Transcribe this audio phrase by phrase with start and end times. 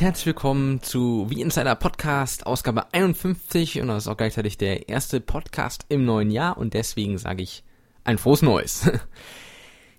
[0.00, 5.20] Herzlich willkommen zu Wie Insider Podcast, Ausgabe 51 und das ist auch gleichzeitig der erste
[5.20, 7.64] Podcast im neuen Jahr und deswegen sage ich
[8.04, 8.90] ein frohes Neues.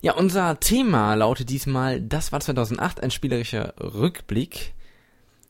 [0.02, 4.73] Ja, unser Thema lautet diesmal, das war 2008 ein spielerischer Rückblick.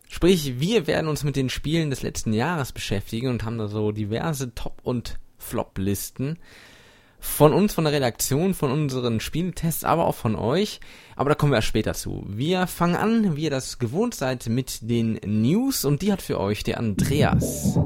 [0.09, 3.93] Sprich, wir werden uns mit den Spielen des letzten Jahres beschäftigen und haben da so
[3.93, 6.37] diverse Top- und Flop-Listen
[7.21, 10.81] von uns, von der Redaktion, von unseren Spieltests, aber auch von euch.
[11.21, 12.23] Aber da kommen wir erst später zu.
[12.25, 16.39] Wir fangen an, wie ihr das gewohnt seid, mit den News und die hat für
[16.39, 17.77] euch der Andreas.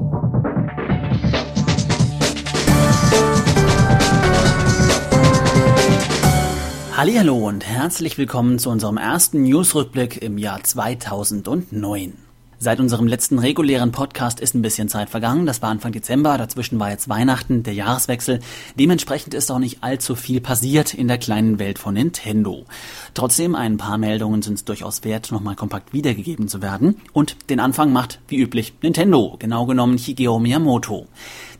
[6.96, 12.25] Hallo und herzlich willkommen zu unserem ersten Newsrückblick im Jahr 2009.
[12.58, 15.44] Seit unserem letzten regulären Podcast ist ein bisschen Zeit vergangen.
[15.44, 16.38] Das war Anfang Dezember.
[16.38, 18.40] Dazwischen war jetzt Weihnachten, der Jahreswechsel.
[18.78, 22.64] Dementsprechend ist auch nicht allzu viel passiert in der kleinen Welt von Nintendo.
[23.12, 26.96] Trotzdem, ein paar Meldungen sind es durchaus wert, nochmal kompakt wiedergegeben zu werden.
[27.12, 29.36] Und den Anfang macht, wie üblich, Nintendo.
[29.38, 31.08] Genau genommen Higeo Miyamoto.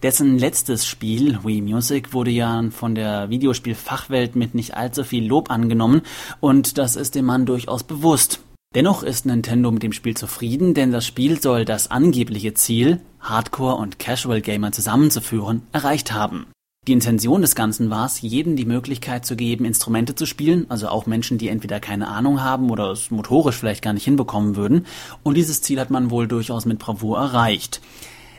[0.02, 5.50] Dessen letztes Spiel, Wii Music, wurde ja von der Videospielfachwelt mit nicht allzu viel Lob
[5.50, 6.00] angenommen.
[6.40, 8.40] Und das ist dem Mann durchaus bewusst.
[8.76, 13.78] Dennoch ist Nintendo mit dem Spiel zufrieden, denn das Spiel soll das angebliche Ziel, Hardcore-
[13.78, 16.48] und Casual-Gamer zusammenzuführen, erreicht haben.
[16.86, 20.88] Die Intention des Ganzen war es, jedem die Möglichkeit zu geben, Instrumente zu spielen, also
[20.88, 24.84] auch Menschen, die entweder keine Ahnung haben oder es motorisch vielleicht gar nicht hinbekommen würden.
[25.22, 27.80] Und dieses Ziel hat man wohl durchaus mit Bravour erreicht.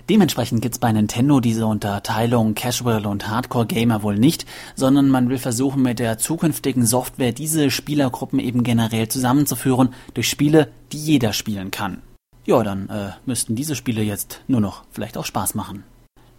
[0.09, 4.45] Dementsprechend gibt's bei Nintendo diese Unterteilung Casual und Hardcore Gamer wohl nicht,
[4.75, 10.69] sondern man will versuchen mit der zukünftigen Software diese Spielergruppen eben generell zusammenzuführen durch Spiele,
[10.93, 12.01] die jeder spielen kann.
[12.45, 15.83] Ja, dann äh, müssten diese Spiele jetzt nur noch vielleicht auch Spaß machen.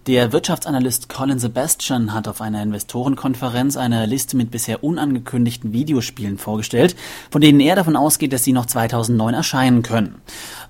[0.08, 6.96] Der Wirtschaftsanalyst Colin Sebastian hat auf einer Investorenkonferenz eine Liste mit bisher unangekündigten Videospielen vorgestellt,
[7.30, 10.22] von denen er davon ausgeht, dass sie noch 2009 erscheinen können.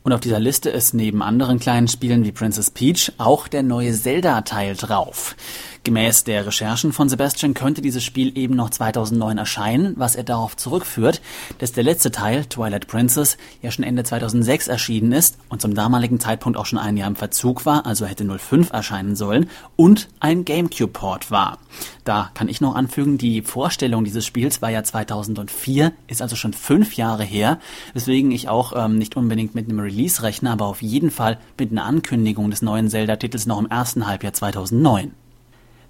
[0.02, 3.92] Und auf dieser Liste ist neben anderen kleinen Spielen wie Princess Peach auch der neue
[3.92, 5.36] Zelda-Teil drauf.
[5.84, 10.56] Gemäß der Recherchen von Sebastian könnte dieses Spiel eben noch 2009 erscheinen, was er darauf
[10.56, 11.22] zurückführt,
[11.58, 16.20] dass der letzte Teil, Twilight Princess, ja schon Ende 2006 erschienen ist und zum damaligen
[16.20, 20.44] Zeitpunkt auch schon ein Jahr im Verzug war, also hätte 05 erscheinen sollen, und ein
[20.44, 21.58] GameCube-Port war.
[22.04, 26.52] Da kann ich noch anfügen, die Vorstellung dieses Spiels war ja 2004, ist also schon
[26.52, 27.58] fünf Jahre her,
[27.94, 31.70] weswegen ich auch ähm, nicht unbedingt mit einem Release rechne, aber auf jeden Fall mit
[31.70, 35.12] einer Ankündigung des neuen Zelda-Titels noch im ersten Halbjahr 2009.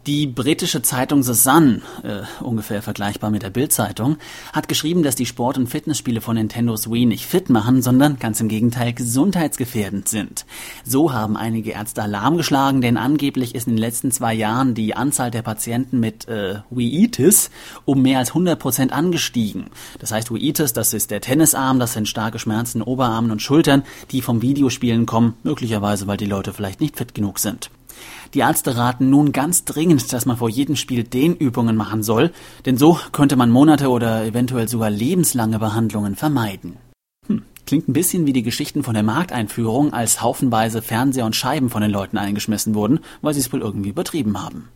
[0.09, 4.17] Die britische Zeitung The Sun, äh, ungefähr vergleichbar mit der Bild-Zeitung,
[4.55, 8.41] hat geschrieben, dass die Sport- und Fitnessspiele von Nintendos Wii nicht fit machen, sondern ganz
[8.41, 10.47] im Gegenteil gesundheitsgefährdend sind.
[10.83, 14.97] So haben einige Ärzte Alarm geschlagen, denn angeblich ist in den letzten zwei Jahren die
[14.97, 17.51] Anzahl der Patienten mit äh, Wii-Itis
[17.85, 19.67] um mehr als 100 Prozent angestiegen.
[19.99, 23.83] Das heißt, Wii-Itis, das ist der Tennisarm, das sind starke Schmerzen in Oberarmen und Schultern,
[24.11, 27.69] die vom Videospielen kommen, möglicherweise weil die Leute vielleicht nicht fit genug sind.
[28.35, 32.33] Die Ärzte raten nun ganz dringend, dass man vor jedem Spiel Dehnübungen machen soll,
[32.67, 36.77] denn so könnte man Monate oder eventuell sogar lebenslange Behandlungen vermeiden.
[37.27, 41.71] Hm, klingt ein bisschen wie die Geschichten von der Markteinführung, als haufenweise Fernseher und Scheiben
[41.71, 44.69] von den Leuten eingeschmissen wurden, weil sie es wohl irgendwie übertrieben haben.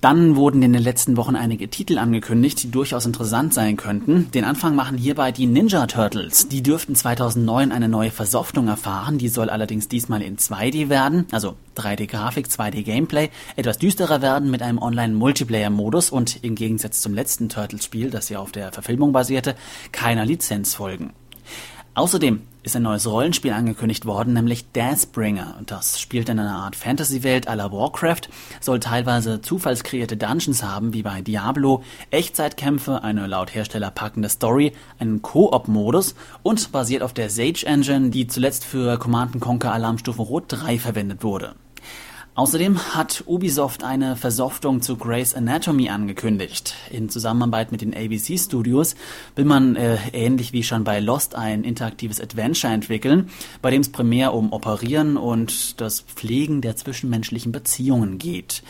[0.00, 4.30] Dann wurden in den letzten Wochen einige Titel angekündigt, die durchaus interessant sein könnten.
[4.30, 6.48] Den Anfang machen hierbei die Ninja Turtles.
[6.48, 9.18] Die dürften 2009 eine neue Versoftung erfahren.
[9.18, 14.78] Die soll allerdings diesmal in 2D werden, also 3D-Grafik, 2D-Gameplay, etwas düsterer werden mit einem
[14.78, 19.54] Online-Multiplayer-Modus und im Gegensatz zum letzten Turtles-Spiel, das ja auf der Verfilmung basierte,
[19.92, 21.12] keiner Lizenz folgen.
[21.94, 25.60] Außerdem ist ein neues Rollenspiel angekündigt worden, nämlich Deathbringer.
[25.66, 28.28] Das spielt in einer Art Fantasy-Welt à la Warcraft,
[28.60, 35.20] soll teilweise zufallskreierte Dungeons haben, wie bei Diablo, Echtzeitkämpfe, eine laut Hersteller packende Story, einen
[35.22, 40.78] Koop-Modus und basiert auf der Sage Engine, die zuletzt für Command Conquer Alarmstufe Rot 3
[40.78, 41.54] verwendet wurde.
[42.36, 46.74] Außerdem hat Ubisoft eine Versoftung zu Grey's Anatomy angekündigt.
[46.88, 48.94] In Zusammenarbeit mit den ABC Studios
[49.34, 53.30] will man äh, ähnlich wie schon bei Lost ein interaktives Adventure entwickeln,
[53.62, 58.62] bei dem es primär um Operieren und das Pflegen der zwischenmenschlichen Beziehungen geht.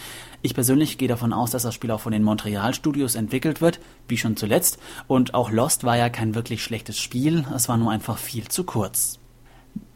[0.42, 3.78] Ich persönlich gehe davon aus, dass das Spiel auch von den Montreal Studios entwickelt wird,
[4.08, 4.78] wie schon zuletzt.
[5.06, 8.64] Und auch Lost war ja kein wirklich schlechtes Spiel, es war nur einfach viel zu
[8.64, 9.19] kurz.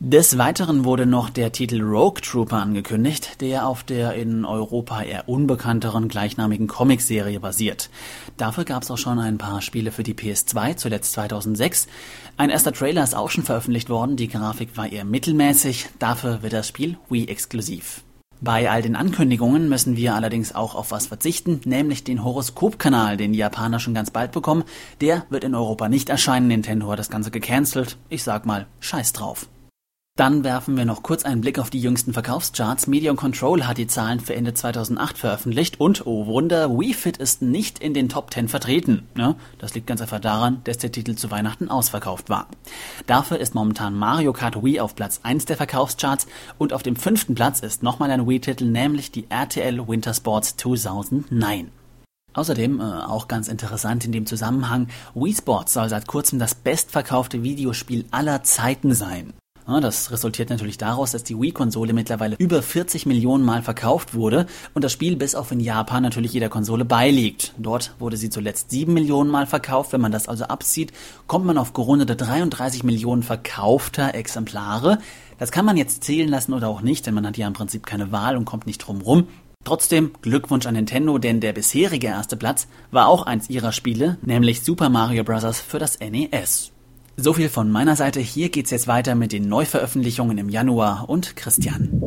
[0.06, 5.30] Des Weiteren wurde noch der Titel Rogue Trooper angekündigt, der auf der in Europa eher
[5.30, 7.88] unbekannteren gleichnamigen Comicserie basiert.
[8.36, 11.86] Dafür gab es auch schon ein paar Spiele für die PS2, zuletzt 2006.
[12.36, 16.52] Ein erster Trailer ist auch schon veröffentlicht worden, die Grafik war eher mittelmäßig, dafür wird
[16.52, 18.02] das Spiel Wii exklusiv.
[18.42, 23.32] Bei all den Ankündigungen müssen wir allerdings auch auf was verzichten, nämlich den Horoskopkanal, den
[23.32, 24.64] die Japaner schon ganz bald bekommen.
[25.00, 26.48] Der wird in Europa nicht erscheinen.
[26.48, 27.96] Nintendo hat das Ganze gecancelt.
[28.10, 29.48] Ich sag mal, scheiß drauf.
[30.16, 32.86] Dann werfen wir noch kurz einen Blick auf die jüngsten Verkaufscharts.
[32.86, 37.42] Media Control hat die Zahlen für Ende 2008 veröffentlicht und, oh Wunder, Wii Fit ist
[37.42, 39.08] nicht in den Top 10 vertreten.
[39.18, 42.46] Ja, das liegt ganz einfach daran, dass der Titel zu Weihnachten ausverkauft war.
[43.08, 46.28] Dafür ist momentan Mario Kart Wii auf Platz 1 der Verkaufscharts
[46.58, 51.72] und auf dem fünften Platz ist nochmal ein Wii-Titel, nämlich die RTL Winter Sports 2009.
[52.34, 54.86] Außerdem, äh, auch ganz interessant in dem Zusammenhang,
[55.16, 59.32] Wii Sports soll seit kurzem das bestverkaufte Videospiel aller Zeiten sein.
[59.66, 64.84] Das resultiert natürlich daraus, dass die Wii-Konsole mittlerweile über 40 Millionen Mal verkauft wurde und
[64.84, 67.54] das Spiel bis auf in Japan natürlich jeder Konsole beiliegt.
[67.58, 69.92] Dort wurde sie zuletzt 7 Millionen Mal verkauft.
[69.92, 70.92] Wenn man das also abzieht,
[71.26, 74.98] kommt man auf gerundete 33 Millionen verkaufter Exemplare.
[75.38, 77.86] Das kann man jetzt zählen lassen oder auch nicht, denn man hat ja im Prinzip
[77.86, 79.28] keine Wahl und kommt nicht drum rum.
[79.64, 84.62] Trotzdem Glückwunsch an Nintendo, denn der bisherige erste Platz war auch eins ihrer Spiele, nämlich
[84.62, 85.60] Super Mario Bros.
[85.60, 86.73] für das NES.
[87.16, 88.18] So viel von meiner Seite.
[88.20, 92.00] Hier geht's jetzt weiter mit den Neuveröffentlichungen im Januar und Christian.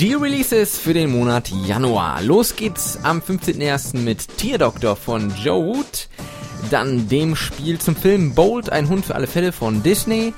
[0.00, 2.22] Die Releases für den Monat Januar.
[2.22, 3.98] Los geht's am 15.01.
[3.98, 6.08] mit Tierdoktor von Joe Wood.
[6.70, 10.34] Dann dem Spiel zum Film Bold, ein Hund für alle Fälle von Disney.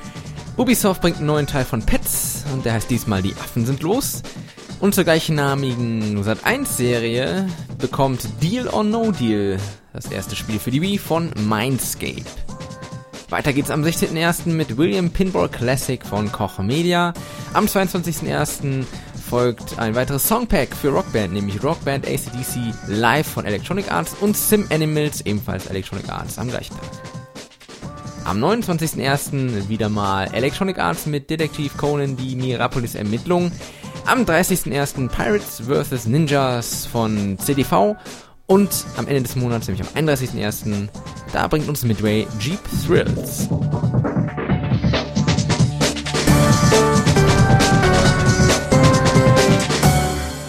[0.59, 4.23] Ubisoft bringt einen neuen Teil von Pets und der heißt diesmal Die Affen sind los.
[4.81, 7.47] Und zur gleichnamigen Sat1-Serie
[7.79, 9.59] bekommt Deal or No Deal
[9.93, 12.25] das erste Spiel für die Wii von Mindscape.
[13.31, 14.51] Weiter geht's am 16.01.
[14.51, 17.15] mit William Pinball Classic von Koch Media.
[17.53, 18.85] Am 22.01.
[19.29, 24.67] folgt ein weiteres Songpack für Rockband, nämlich Rockband ACDC Live von Electronic Arts und Sim
[24.71, 26.91] Animals, ebenfalls Electronic Arts, am gleichen Tag.
[28.25, 29.69] Am 29.01.
[29.69, 33.53] wieder mal Electronic Arts mit Detektiv Conan die Mirapolis Ermittlung.
[34.07, 35.09] Am 30.01.
[35.09, 36.07] Pirates vs.
[36.07, 37.97] Ninjas von CDV
[38.47, 40.89] und am Ende des Monats, nämlich am 31.01.,
[41.33, 43.49] da bringt uns Midway Jeep Thrills.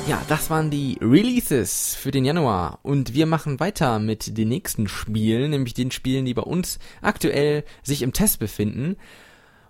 [0.06, 4.90] Ja, das waren die Releases für den Januar und wir machen weiter mit den nächsten
[4.90, 8.98] Spielen, nämlich den Spielen, die bei uns aktuell sich im Test befinden.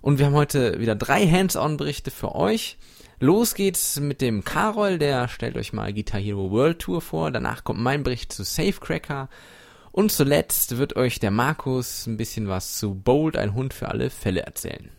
[0.01, 2.77] Und wir haben heute wieder drei Hands-on-Berichte für euch.
[3.19, 7.31] Los geht's mit dem Carol, der stellt euch mal Guitar Hero World Tour vor.
[7.31, 9.29] Danach kommt mein Bericht zu Safecracker.
[9.93, 14.09] Und zuletzt wird euch der Markus ein bisschen was zu Bold, ein Hund für alle
[14.09, 14.91] Fälle erzählen.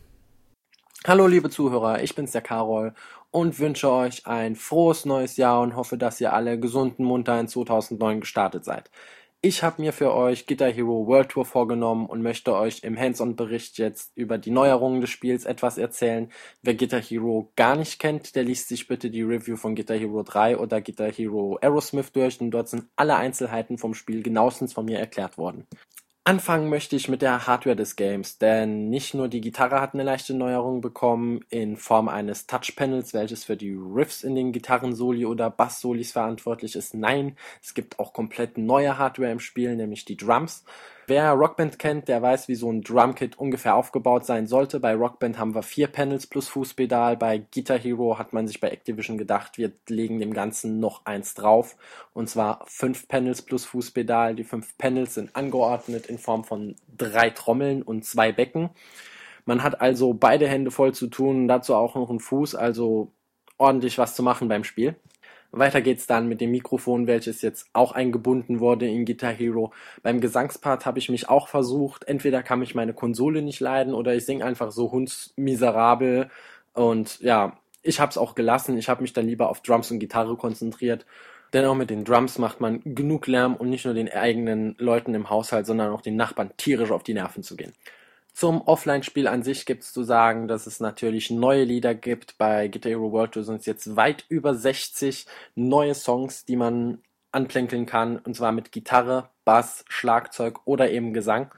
[1.05, 2.95] Hallo liebe Zuhörer, ich bin's der Carol
[3.29, 7.39] und wünsche euch ein frohes neues Jahr und hoffe, dass ihr alle gesund und munter
[7.39, 8.89] in 2009 gestartet seid.
[9.41, 13.77] Ich habe mir für euch Guitar Hero World Tour vorgenommen und möchte euch im Hands-on-Bericht
[13.77, 16.31] jetzt über die Neuerungen des Spiels etwas erzählen.
[16.63, 20.23] Wer Guitar Hero gar nicht kennt, der liest sich bitte die Review von Guitar Hero
[20.23, 24.85] 3 oder Guitar Hero Aerosmith durch, denn dort sind alle Einzelheiten vom Spiel genauestens von
[24.85, 25.67] mir erklärt worden.
[26.27, 30.03] Anfangen möchte ich mit der Hardware des Games, denn nicht nur die Gitarre hat eine
[30.03, 35.49] leichte Neuerung bekommen in Form eines Touchpanels, welches für die Riffs in den Gitarrensoli oder
[35.49, 36.93] Basssolis verantwortlich ist.
[36.93, 40.65] Nein, es gibt auch komplett neue Hardware im Spiel, nämlich die Drums.
[41.09, 44.81] Wer Rockband kennt, der weiß, wie so ein Drumkit ungefähr aufgebaut sein sollte.
[44.81, 47.15] Bei Rockband haben wir vier Panels plus Fußpedal.
[47.15, 51.33] Bei Guitar Hero hat man sich bei Activision gedacht, wir legen dem Ganzen noch eins
[51.33, 51.77] drauf.
[52.11, 54.35] Und zwar fünf Panels plus Fußpedal.
[54.35, 58.71] Die fünf Panels sind angeordnet in Form von drei Trommeln und zwei Becken.
[59.45, 63.13] Man hat also beide Hände voll zu tun, dazu auch noch einen Fuß, also
[63.57, 64.97] ordentlich was zu machen beim Spiel.
[65.51, 69.73] Weiter geht's dann mit dem Mikrofon, welches jetzt auch eingebunden wurde in Guitar Hero.
[70.03, 72.03] Beim Gesangspart habe ich mich auch versucht.
[72.03, 76.29] Entweder kann ich meine Konsole nicht leiden oder ich singe einfach so hundsmiserabel.
[76.73, 78.77] Und ja, ich habe es auch gelassen.
[78.77, 81.05] Ich habe mich dann lieber auf Drums und Gitarre konzentriert.
[81.53, 85.15] Denn auch mit den Drums macht man genug Lärm, um nicht nur den eigenen Leuten
[85.15, 87.73] im Haushalt, sondern auch den Nachbarn tierisch auf die Nerven zu gehen.
[88.37, 92.37] Zum Offline-Spiel an sich gibt es zu sagen, dass es natürlich neue Lieder gibt.
[92.37, 95.25] Bei Guitar Hero World Tour sind es jetzt weit über 60
[95.55, 97.01] neue Songs, die man
[97.31, 98.17] anplänkeln kann.
[98.19, 101.51] Und zwar mit Gitarre, Bass, Schlagzeug oder eben Gesang.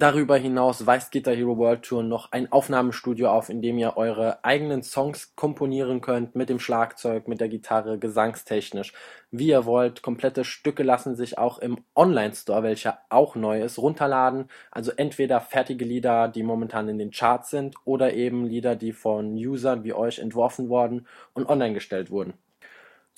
[0.00, 4.44] Darüber hinaus weist Guitar Hero World Tour noch ein Aufnahmestudio auf, in dem ihr eure
[4.44, 8.92] eigenen Songs komponieren könnt mit dem Schlagzeug, mit der Gitarre, gesangstechnisch,
[9.32, 10.00] wie ihr wollt.
[10.02, 14.48] Komplette Stücke lassen sich auch im Online-Store, welcher auch neu ist, runterladen.
[14.70, 19.34] Also entweder fertige Lieder, die momentan in den Charts sind, oder eben Lieder, die von
[19.34, 22.34] Usern wie euch entworfen worden und online gestellt wurden.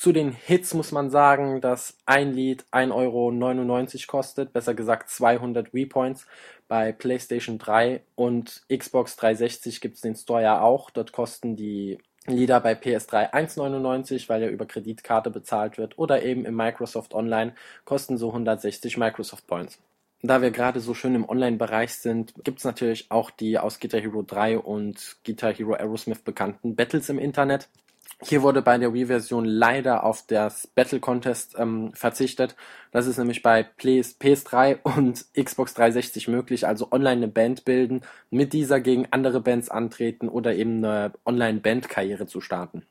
[0.00, 5.74] Zu den Hits muss man sagen, dass ein Lied 1,99 Euro kostet, besser gesagt 200
[5.74, 6.24] Wii-Points.
[6.68, 10.88] Bei PlayStation 3 und Xbox 360 gibt es den Store ja auch.
[10.88, 15.98] Dort kosten die Lieder bei PS3 1,99, weil er über Kreditkarte bezahlt wird.
[15.98, 17.54] Oder eben im Microsoft Online
[17.84, 19.78] kosten so 160 Microsoft Points.
[20.22, 24.00] Da wir gerade so schön im Online-Bereich sind, gibt es natürlich auch die aus Guitar
[24.00, 27.68] Hero 3 und Guitar Hero Aerosmith bekannten Battles im Internet.
[28.22, 32.54] Hier wurde bei der Wii-Version leider auf das Battle Contest ähm, verzichtet.
[32.92, 38.02] Das ist nämlich bei PS, PS3 und Xbox 360 möglich, also online eine Band bilden,
[38.30, 42.82] mit dieser gegen andere Bands antreten oder eben eine Online-Band-Karriere zu starten.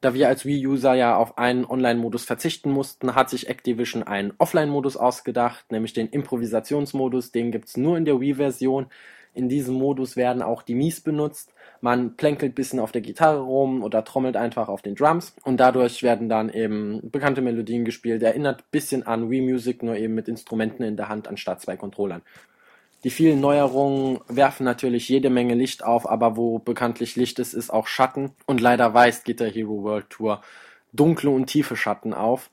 [0.00, 4.96] Da wir als Wii-User ja auf einen Online-Modus verzichten mussten, hat sich Activision einen Offline-Modus
[4.96, 7.32] ausgedacht, nämlich den Improvisationsmodus.
[7.32, 8.86] Den gibt's nur in der Wii-Version.
[9.32, 11.52] In diesem Modus werden auch die Mies benutzt.
[11.80, 16.02] Man plänkelt bisschen auf der Gitarre rum oder trommelt einfach auf den Drums und dadurch
[16.02, 18.22] werden dann eben bekannte Melodien gespielt.
[18.22, 22.22] Erinnert bisschen an Wii Music, nur eben mit Instrumenten in der Hand anstatt zwei Controllern.
[23.02, 27.70] Die vielen Neuerungen werfen natürlich jede Menge Licht auf, aber wo bekanntlich Licht ist, ist
[27.70, 28.32] auch Schatten.
[28.44, 30.42] Und leider weist Guitar Hero World Tour
[30.92, 32.50] dunkle und tiefe Schatten auf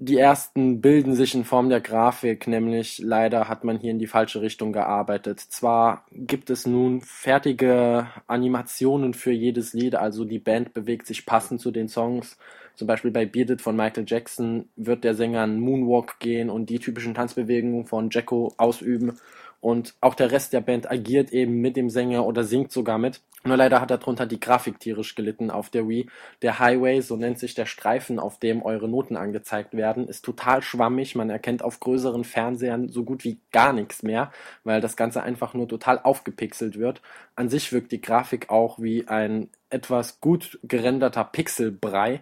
[0.00, 4.06] die ersten bilden sich in Form der Grafik, nämlich leider hat man hier in die
[4.06, 5.40] falsche Richtung gearbeitet.
[5.40, 11.60] Zwar gibt es nun fertige Animationen für jedes Lied, also die Band bewegt sich passend
[11.60, 12.38] zu den Songs.
[12.76, 16.78] Zum Beispiel bei Bearded von Michael Jackson wird der Sänger einen Moonwalk gehen und die
[16.78, 19.18] typischen Tanzbewegungen von Jacko ausüben.
[19.60, 23.20] Und auch der Rest der Band agiert eben mit dem Sänger oder singt sogar mit.
[23.44, 26.08] Nur leider hat darunter die Grafik tierisch gelitten auf der Wii.
[26.42, 30.60] Der Highway, so nennt sich der Streifen, auf dem eure Noten angezeigt werden, ist total
[30.60, 31.14] schwammig.
[31.14, 34.32] Man erkennt auf größeren Fernsehern so gut wie gar nichts mehr,
[34.64, 37.00] weil das Ganze einfach nur total aufgepixelt wird.
[37.36, 42.20] An sich wirkt die Grafik auch wie ein etwas gut gerenderter Pixelbrei.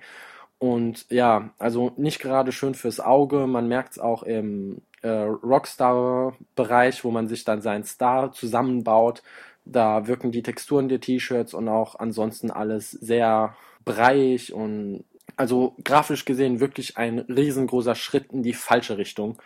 [0.59, 3.47] Und ja, also nicht gerade schön fürs Auge.
[3.47, 9.23] Man merkt es auch im äh, Rockstar-Bereich, wo man sich dann seinen Star zusammenbaut.
[9.65, 15.05] Da wirken die Texturen der T-Shirts und auch ansonsten alles sehr breiig und
[15.37, 19.39] also grafisch gesehen wirklich ein riesengroßer Schritt in die falsche Richtung.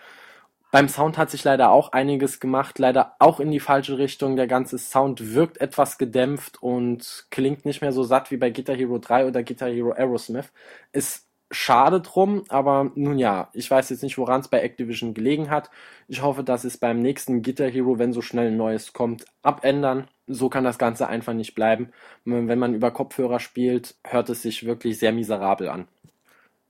[0.70, 4.36] Beim Sound hat sich leider auch einiges gemacht, leider auch in die falsche Richtung.
[4.36, 8.76] Der ganze Sound wirkt etwas gedämpft und klingt nicht mehr so satt wie bei Guitar
[8.76, 10.52] Hero 3 oder Guitar Hero Aerosmith.
[10.92, 15.50] Ist schade drum, aber nun ja, ich weiß jetzt nicht, woran es bei Activision gelegen
[15.50, 15.70] hat.
[16.08, 20.08] Ich hoffe, dass es beim nächsten Guitar Hero, wenn so schnell ein neues kommt, abändern.
[20.26, 21.90] So kann das Ganze einfach nicht bleiben.
[22.24, 25.88] Wenn man über Kopfhörer spielt, hört es sich wirklich sehr miserabel an.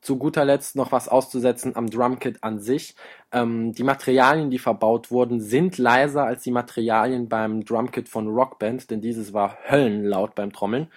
[0.01, 2.95] Zu guter Letzt noch was auszusetzen am Drumkit an sich.
[3.33, 8.91] Ähm, die Materialien, die verbaut wurden, sind leiser als die Materialien beim Drumkit von Rockband,
[8.91, 10.89] denn dieses war höllenlaut beim Trommeln.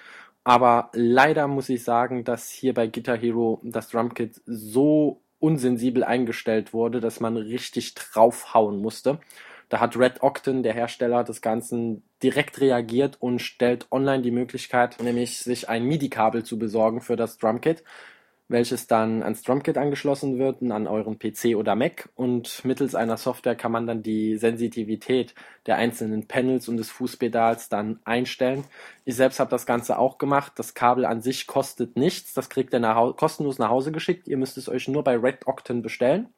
[0.43, 6.73] Aber leider muss ich sagen, dass hier bei Guitar Hero das Drumkit so unsensibel eingestellt
[6.73, 9.19] wurde, dass man richtig draufhauen musste.
[9.69, 15.01] Da hat Red Octon, der Hersteller des Ganzen, direkt reagiert und stellt online die Möglichkeit,
[15.01, 17.83] nämlich sich ein MIDI-Kabel zu besorgen für das Drumkit
[18.49, 23.17] welches dann ans Drumkit angeschlossen wird und an euren PC oder Mac und mittels einer
[23.17, 25.33] Software kann man dann die Sensitivität
[25.65, 28.65] der einzelnen Panels und des Fußpedals dann einstellen.
[29.05, 30.53] Ich selbst habe das Ganze auch gemacht.
[30.57, 32.33] Das Kabel an sich kostet nichts.
[32.33, 34.27] Das kriegt ihr nach kostenlos nach Hause geschickt.
[34.27, 36.29] Ihr müsst es euch nur bei Red Octane bestellen.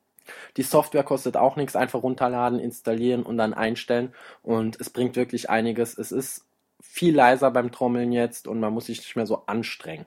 [0.57, 1.75] Die Software kostet auch nichts.
[1.75, 4.13] Einfach runterladen, installieren und dann einstellen.
[4.43, 5.97] Und es bringt wirklich einiges.
[5.97, 6.45] Es ist
[6.81, 10.05] viel leiser beim Trommeln jetzt und man muss sich nicht mehr so anstrengen.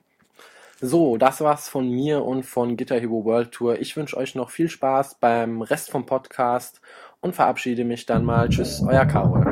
[0.81, 3.81] So, das war's von mir und von Guitar Hero World Tour.
[3.81, 6.79] Ich wünsche euch noch viel Spaß beim Rest vom Podcast
[7.19, 8.47] und verabschiede mich dann mal.
[8.47, 9.45] Tschüss, euer Karol.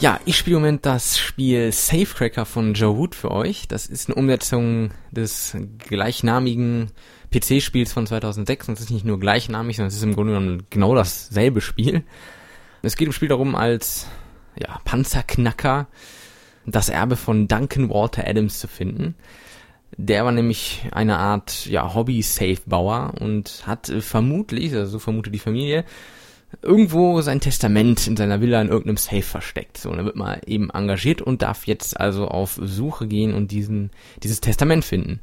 [0.00, 3.68] Ja, ich spiele im Moment das Spiel Safecracker von Joe Wood für euch.
[3.68, 5.54] Das ist eine Umsetzung des
[5.86, 6.92] gleichnamigen
[7.30, 10.66] PC-Spiels von 2006 und es ist nicht nur gleichnamig, sondern es ist im Grunde genommen
[10.70, 12.04] genau dasselbe Spiel.
[12.80, 14.06] Es geht im Spiel darum, als
[14.60, 15.88] ja, Panzerknacker
[16.66, 19.14] das Erbe von Duncan Walter Adams zu finden.
[19.96, 25.38] Der war nämlich eine Art ja, Hobby-Safe-Bauer und hat äh, vermutlich, also so vermutet die
[25.38, 25.84] Familie,
[26.62, 29.78] irgendwo sein Testament in seiner Villa in irgendeinem Safe versteckt.
[29.78, 33.52] So, und dann wird man eben engagiert und darf jetzt also auf Suche gehen und
[33.52, 33.90] diesen,
[34.22, 35.20] dieses Testament finden.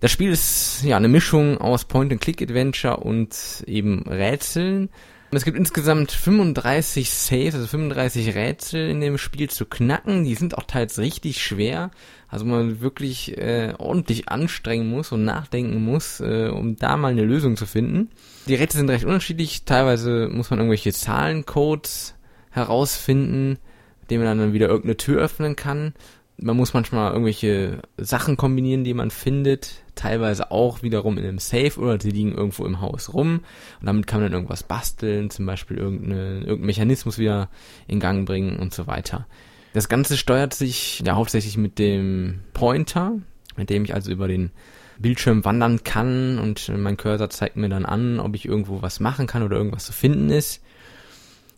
[0.00, 4.90] Das Spiel ist ja eine Mischung aus Point-and-Click-Adventure und eben Rätseln.
[5.36, 10.24] Es gibt insgesamt 35 Saves, also 35 Rätsel in dem Spiel zu knacken.
[10.24, 11.90] Die sind auch teils richtig schwer.
[12.28, 17.24] Also man wirklich äh, ordentlich anstrengen muss und nachdenken muss, äh, um da mal eine
[17.24, 18.10] Lösung zu finden.
[18.46, 19.64] Die Rätsel sind recht unterschiedlich.
[19.64, 22.14] Teilweise muss man irgendwelche Zahlencodes
[22.50, 23.58] herausfinden,
[24.00, 25.94] mit dem man dann wieder irgendeine Tür öffnen kann.
[26.36, 31.78] Man muss manchmal irgendwelche Sachen kombinieren, die man findet, teilweise auch wiederum in einem Safe
[31.78, 33.40] oder die liegen irgendwo im Haus rum
[33.80, 37.48] und damit kann man dann irgendwas basteln, zum Beispiel irgendeine, irgendeinen Mechanismus wieder
[37.86, 39.26] in Gang bringen und so weiter.
[39.72, 43.18] Das Ganze steuert sich ja hauptsächlich mit dem Pointer,
[43.56, 44.50] mit dem ich also über den
[44.98, 49.26] Bildschirm wandern kann und mein Cursor zeigt mir dann an, ob ich irgendwo was machen
[49.26, 50.62] kann oder irgendwas zu finden ist.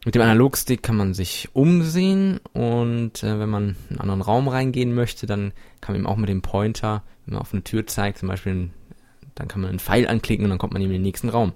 [0.07, 4.47] Mit dem Analogstick kann man sich umsehen und äh, wenn man in einen anderen Raum
[4.47, 7.87] reingehen möchte, dann kann man eben auch mit dem Pointer, wenn man auf eine Tür
[7.87, 8.71] zeigt, zum Beispiel,
[9.35, 11.53] dann kann man einen Pfeil anklicken und dann kommt man eben in den nächsten Raum.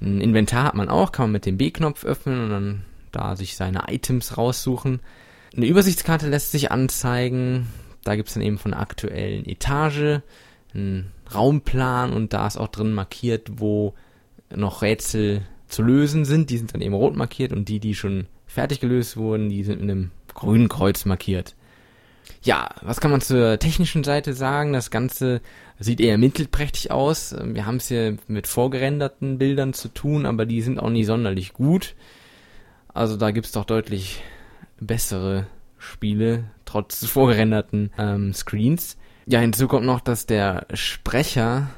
[0.00, 3.56] Ein Inventar hat man auch, kann man mit dem B-Knopf öffnen und dann da sich
[3.56, 5.00] seine Items raussuchen.
[5.56, 7.68] Eine Übersichtskarte lässt sich anzeigen.
[8.02, 10.20] Da gibt's dann eben von der aktuellen Etage
[10.74, 13.94] einen Raumplan und da ist auch drin markiert, wo
[14.54, 16.50] noch Rätsel zu lösen sind.
[16.50, 19.80] Die sind dann eben rot markiert und die, die schon fertig gelöst wurden, die sind
[19.80, 21.54] mit einem grünen Kreuz markiert.
[22.44, 24.74] Ja, was kann man zur technischen Seite sagen?
[24.74, 25.40] Das Ganze
[25.78, 27.34] sieht eher mittelprächtig aus.
[27.42, 31.54] Wir haben es hier mit vorgerenderten Bildern zu tun, aber die sind auch nicht sonderlich
[31.54, 31.94] gut.
[32.92, 34.22] Also da gibt's doch deutlich
[34.78, 35.46] bessere
[35.78, 38.98] Spiele, trotz vorgerenderten ähm, Screens.
[39.24, 41.70] Ja, hinzu kommt noch, dass der Sprecher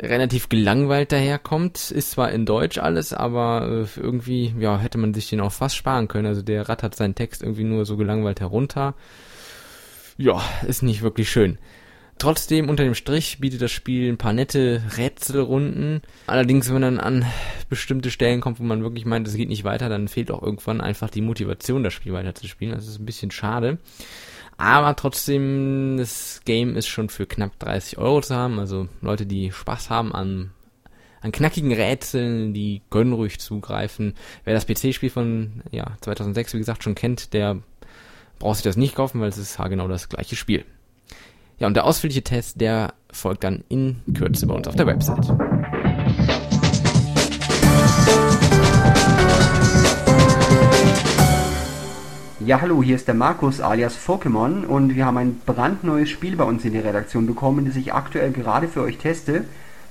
[0.00, 1.90] relativ gelangweilt daherkommt.
[1.90, 5.76] Ist zwar in Deutsch alles, aber äh, irgendwie, ja, hätte man sich den auch fast
[5.76, 6.26] sparen können.
[6.26, 8.94] Also der rattert seinen Text irgendwie nur so gelangweilt herunter.
[10.16, 11.58] Ja, ist nicht wirklich schön.
[12.18, 16.02] Trotzdem, unter dem Strich bietet das Spiel ein paar nette Rätselrunden.
[16.26, 17.26] Allerdings, wenn man dann an
[17.68, 20.80] bestimmte Stellen kommt, wo man wirklich meint, es geht nicht weiter, dann fehlt auch irgendwann
[20.80, 22.74] einfach die Motivation, das Spiel weiterzuspielen.
[22.74, 23.78] Das ist ein bisschen schade.
[24.56, 28.60] Aber trotzdem, das Game ist schon für knapp 30 Euro zu haben.
[28.60, 30.52] Also Leute, die Spaß haben an,
[31.22, 34.14] an knackigen Rätseln, die können ruhig zugreifen.
[34.44, 37.62] Wer das PC-Spiel von ja, 2006, wie gesagt, schon kennt, der
[38.42, 40.64] braucht sich das nicht kaufen, weil es ist genau das gleiche Spiel.
[41.60, 45.28] Ja, und der ausführliche Test, der folgt dann in Kürze bei uns auf der Website.
[52.44, 56.42] Ja, hallo, hier ist der Markus alias Pokémon und wir haben ein brandneues Spiel bei
[56.42, 59.44] uns in die Redaktion bekommen, das ich aktuell gerade für euch teste.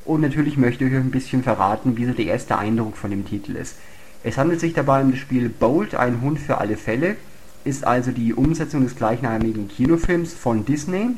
[0.04, 3.26] Und natürlich möchte ich euch ein bisschen verraten, wie so der erste Eindruck von dem
[3.26, 3.78] Titel ist.
[4.26, 7.16] Es handelt sich dabei um das Spiel Bolt, ein Hund für alle Fälle,
[7.64, 11.12] ist also die Umsetzung des gleichnamigen Kinofilms von Disney.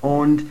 [0.00, 0.44] Und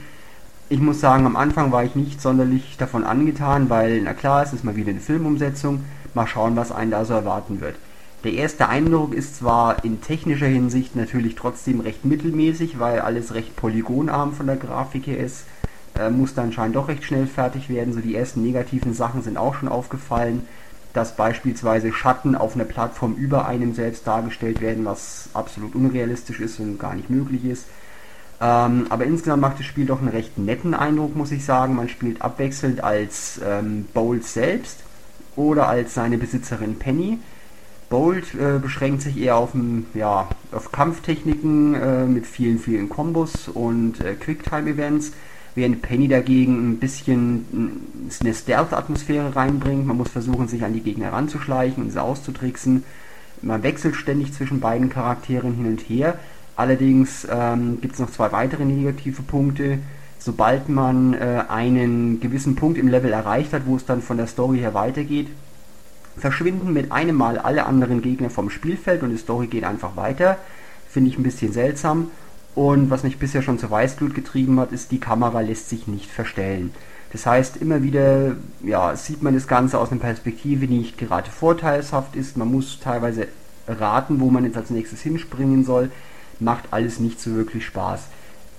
[0.69, 4.53] ich muss sagen, am Anfang war ich nicht sonderlich davon angetan, weil, na klar, es
[4.53, 7.75] ist mal wieder eine Filmumsetzung, mal schauen, was einen da so erwarten wird.
[8.23, 13.55] Der erste Eindruck ist zwar in technischer Hinsicht natürlich trotzdem recht mittelmäßig, weil alles recht
[13.55, 15.45] polygonarm von der Grafik her ist.
[15.95, 17.93] Äh, muss dann anscheinend doch recht schnell fertig werden.
[17.93, 20.47] So die ersten negativen Sachen sind auch schon aufgefallen,
[20.95, 26.59] dass beispielsweise Schatten auf einer Plattform über einem selbst dargestellt werden, was absolut unrealistisch ist
[26.59, 27.65] und gar nicht möglich ist.
[28.41, 31.75] Ähm, aber insgesamt macht das Spiel doch einen recht netten Eindruck, muss ich sagen.
[31.75, 34.79] Man spielt abwechselnd als ähm, Bowles selbst
[35.35, 37.19] oder als seine Besitzerin Penny
[37.89, 39.51] Bolt äh, beschränkt sich eher auf,
[39.93, 45.11] ja, auf Kampftechniken äh, mit vielen, vielen Kombos und äh, Quicktime-Events,
[45.55, 47.81] während Penny dagegen ein bisschen
[48.21, 49.87] eine Stealth-Atmosphäre reinbringt.
[49.87, 52.83] Man muss versuchen, sich an die Gegner ranzuschleichen und sie auszutricksen.
[53.41, 56.19] Man wechselt ständig zwischen beiden Charakteren hin und her.
[56.57, 59.79] Allerdings ähm, gibt es noch zwei weitere negative Punkte.
[60.19, 64.27] Sobald man äh, einen gewissen Punkt im Level erreicht hat, wo es dann von der
[64.27, 65.27] Story her weitergeht,
[66.17, 70.37] verschwinden mit einem Mal alle anderen Gegner vom Spielfeld und die Story geht einfach weiter.
[70.89, 72.09] Finde ich ein bisschen seltsam.
[72.55, 76.09] Und was mich bisher schon zur Weißglut getrieben hat, ist, die Kamera lässt sich nicht
[76.09, 76.71] verstellen.
[77.11, 81.29] Das heißt, immer wieder ja, sieht man das Ganze aus einer Perspektive, die nicht gerade
[81.29, 82.37] vorteilshaft ist.
[82.37, 83.27] Man muss teilweise
[83.67, 85.91] raten, wo man jetzt als nächstes hinspringen soll.
[86.39, 88.07] Macht alles nicht so wirklich Spaß.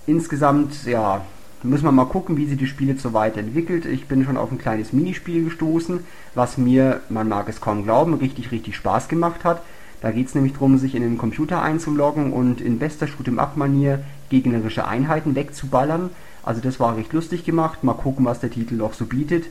[0.07, 1.23] Insgesamt, ja,
[1.63, 3.87] müssen wir mal gucken, wie sich die Spiele so weiterentwickelt.
[3.87, 6.01] Ich bin schon auf ein kleines Minispiel gestoßen,
[6.35, 9.63] was mir, man mag es kaum glauben, richtig, richtig Spaß gemacht hat.
[10.01, 14.87] Da geht es nämlich darum, sich in den Computer einzuloggen und in bester Shoot'em-up-Manier gegnerische
[14.87, 16.11] Einheiten wegzuballern.
[16.43, 17.83] Also das war recht lustig gemacht.
[17.83, 19.47] Mal gucken, was der Titel noch so bietet.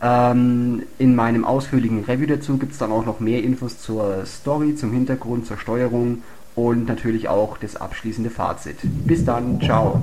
[0.00, 4.76] Ähm, in meinem ausführlichen Review dazu gibt es dann auch noch mehr Infos zur Story,
[4.76, 6.22] zum Hintergrund, zur Steuerung
[6.54, 8.76] und natürlich auch das abschließende Fazit.
[8.82, 10.00] Bis dann, ciao.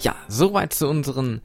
[0.00, 1.40] Ja, soweit zu unseren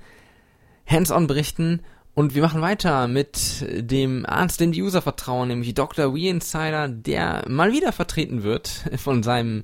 [0.91, 1.81] Hands-on-Berichten.
[2.13, 6.13] Und wir machen weiter mit dem Arzt, dem die User vertrauen, nämlich Dr.
[6.13, 9.63] We Insider, der mal wieder vertreten wird von seinem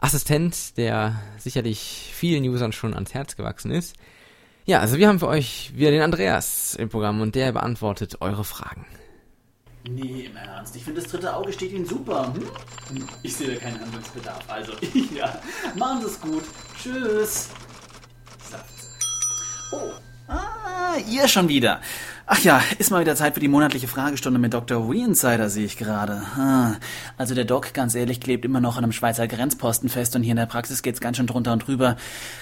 [0.00, 3.94] Assistent, der sicherlich vielen Usern schon ans Herz gewachsen ist.
[4.64, 8.44] Ja, also wir haben für euch wieder den Andreas im Programm und der beantwortet eure
[8.44, 8.86] Fragen.
[9.88, 10.76] Nee, im Ernst.
[10.76, 12.32] Ich finde, das dritte Auge steht Ihnen super.
[12.32, 13.08] Hm?
[13.22, 14.44] Ich sehe da keinen Handlungsbedarf.
[14.48, 14.72] Also,
[15.14, 15.40] ja.
[15.76, 16.44] Machen Sie es gut.
[16.80, 17.48] Tschüss.
[19.72, 19.92] Oh.
[20.32, 21.80] Ah, ihr schon wieder.
[22.26, 24.90] Ach ja, ist mal wieder Zeit für die monatliche Fragestunde mit Dr.
[24.90, 26.22] Wee Insider, sehe ich gerade.
[27.18, 30.30] Also der Doc, ganz ehrlich, klebt immer noch an einem Schweizer Grenzposten fest und hier
[30.30, 31.96] in der Praxis geht's ganz schön drunter und drüber.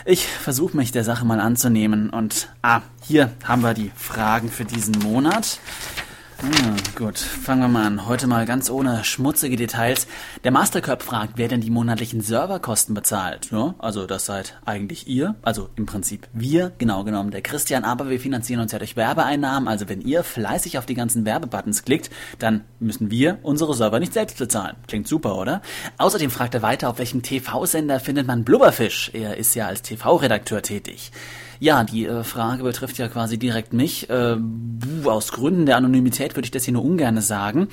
[0.05, 4.65] Ich versuche mich der Sache mal anzunehmen und ah, hier haben wir die Fragen für
[4.65, 5.59] diesen Monat.
[6.43, 8.07] Ah, gut, fangen wir mal an.
[8.07, 10.07] Heute mal ganz ohne schmutzige Details.
[10.43, 13.51] Der Mastercurb fragt, wer denn die monatlichen Serverkosten bezahlt.
[13.51, 18.09] Ja, also das seid eigentlich ihr, also im Prinzip wir, genau genommen der Christian, aber
[18.09, 19.69] wir finanzieren uns ja durch Werbeeinnahmen.
[19.69, 24.15] Also wenn ihr fleißig auf die ganzen Werbebuttons klickt, dann müssen wir unsere Server nicht
[24.15, 24.77] selbst bezahlen.
[24.87, 25.61] Klingt super, oder?
[25.99, 29.11] Außerdem fragt er weiter, auf welchem TV-Sender findet man Blubberfisch?
[29.13, 31.13] Er ist ja als TV-Redakteur tätig.
[31.61, 34.09] Ja, die äh, Frage betrifft ja quasi direkt mich.
[34.09, 34.37] Äh,
[35.05, 37.69] aus Gründen der Anonymität würde ich das hier nur ungern sagen.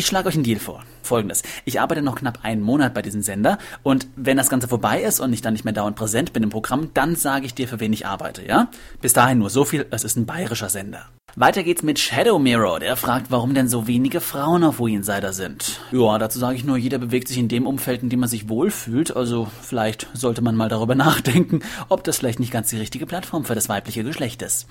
[0.00, 0.82] Ich schlage euch einen Deal vor.
[1.02, 1.42] Folgendes.
[1.66, 5.20] Ich arbeite noch knapp einen Monat bei diesem Sender und wenn das Ganze vorbei ist
[5.20, 7.80] und ich dann nicht mehr dauernd präsent bin im Programm, dann sage ich dir, für
[7.80, 8.70] wen ich arbeite, ja?
[9.02, 11.10] Bis dahin nur so viel, es ist ein bayerischer Sender.
[11.36, 15.82] Weiter geht's mit Shadow Mirror, der fragt, warum denn so wenige Frauen auf Insider sind.
[15.92, 18.48] Ja, dazu sage ich nur, jeder bewegt sich in dem Umfeld, in dem man sich
[18.48, 21.60] wohlfühlt, also vielleicht sollte man mal darüber nachdenken,
[21.90, 24.66] ob das vielleicht nicht ganz die richtige Plattform für das weibliche Geschlecht ist.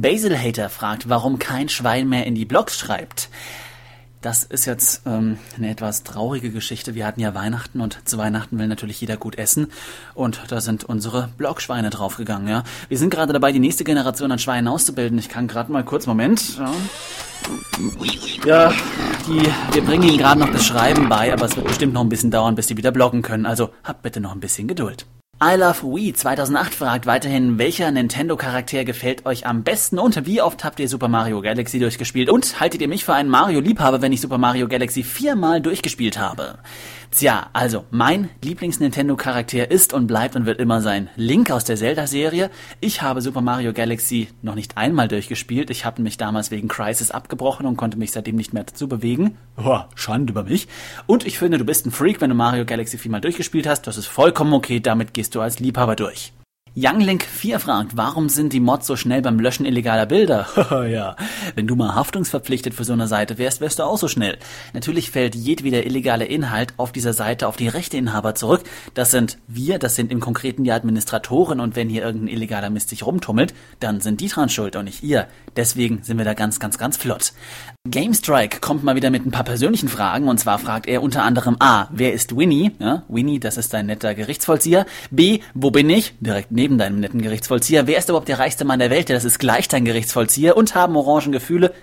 [0.00, 3.28] Basil Hater fragt, warum kein Schwein mehr in die Blogs schreibt.
[4.20, 6.96] Das ist jetzt ähm, eine etwas traurige Geschichte.
[6.96, 9.68] Wir hatten ja Weihnachten und zu Weihnachten will natürlich jeder gut essen.
[10.14, 12.64] Und da sind unsere Blockschweine draufgegangen, ja.
[12.88, 15.18] Wir sind gerade dabei, die nächste Generation an Schweinen auszubilden.
[15.18, 16.58] Ich kann gerade mal kurz, Moment.
[16.58, 16.72] Ja,
[18.44, 18.72] ja
[19.28, 22.08] die, wir bringen ihnen gerade noch das Schreiben bei, aber es wird bestimmt noch ein
[22.08, 23.46] bisschen dauern, bis sie wieder bloggen können.
[23.46, 25.06] Also habt bitte noch ein bisschen Geduld.
[25.40, 30.64] I Love Wii 2008 fragt weiterhin, welcher Nintendo-Charakter gefällt euch am besten und wie oft
[30.64, 34.20] habt ihr Super Mario Galaxy durchgespielt und haltet ihr mich für einen Mario-Liebhaber, wenn ich
[34.20, 36.58] Super Mario Galaxy viermal durchgespielt habe?
[37.10, 42.50] Tja, also mein Lieblings-Nintendo-Charakter ist und bleibt und wird immer sein Link aus der Zelda-Serie.
[42.80, 45.70] Ich habe Super Mario Galaxy noch nicht einmal durchgespielt.
[45.70, 49.38] Ich habe mich damals wegen Crisis abgebrochen und konnte mich seitdem nicht mehr dazu bewegen.
[49.56, 50.68] Oh, Schande über mich.
[51.06, 53.86] Und ich finde, du bist ein Freak, wenn du Mario Galaxy viermal durchgespielt hast.
[53.86, 56.32] Das ist vollkommen okay, damit gehst du als Liebhaber durch.
[56.80, 60.46] Younglink 4 fragt, warum sind die Mods so schnell beim Löschen illegaler Bilder?
[60.88, 61.16] ja,
[61.56, 64.38] wenn du mal haftungsverpflichtet für so eine Seite wärst, wärst du auch so schnell.
[64.74, 68.62] Natürlich fällt jedweder illegale Inhalt auf dieser Seite auf die Rechteinhaber zurück.
[68.94, 72.90] Das sind wir, das sind im konkreten die Administratoren und wenn hier irgendein illegaler Mist
[72.90, 75.26] sich rumtummelt, dann sind die dran schuld und nicht ihr.
[75.56, 77.32] Deswegen sind wir da ganz, ganz, ganz flott.
[77.90, 81.56] GameStrike kommt mal wieder mit ein paar persönlichen Fragen und zwar fragt er unter anderem
[81.58, 82.72] A, wer ist Winnie?
[82.78, 84.86] Ja, Winnie, das ist ein netter Gerichtsvollzieher.
[85.10, 86.14] B, wo bin ich?
[86.20, 87.86] Direkt neben deinem netten Gerichtsvollzieher.
[87.86, 89.08] Wer ist überhaupt der reichste Mann der Welt?
[89.08, 91.40] Das ist gleich dein Gerichtsvollzieher und haben orangen?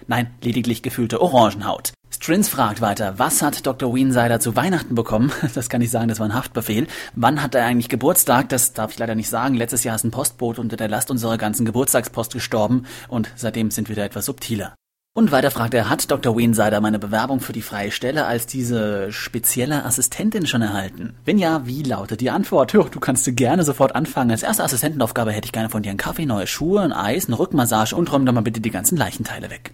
[0.08, 1.94] Nein, lediglich gefühlte Orangenhaut.
[2.12, 3.94] Strins fragt weiter, was hat Dr.
[3.96, 5.32] Weensider zu Weihnachten bekommen?
[5.56, 6.88] Das kann ich sagen, das war ein Haftbefehl.
[7.16, 8.50] Wann hat er eigentlich Geburtstag?
[8.50, 9.56] Das darf ich leider nicht sagen.
[9.56, 13.90] Letztes Jahr ist ein Postboot unter der Last unserer ganzen Geburtstagspost gestorben und seitdem sind
[13.90, 14.76] wir da etwas subtiler.
[15.18, 16.38] Und weiter fragt er, hat Dr.
[16.38, 21.14] Weensider meine Bewerbung für die freie Stelle als diese spezielle Assistentin schon erhalten?
[21.24, 22.74] Wenn ja, wie lautet die Antwort?
[22.74, 24.32] Jo, du kannst gerne sofort anfangen.
[24.32, 27.40] Als erste Assistentenaufgabe hätte ich gerne von dir einen Kaffee, neue Schuhe, ein Eis, eine
[27.40, 29.72] Rückmassage und räum doch mal bitte die ganzen Leichenteile weg.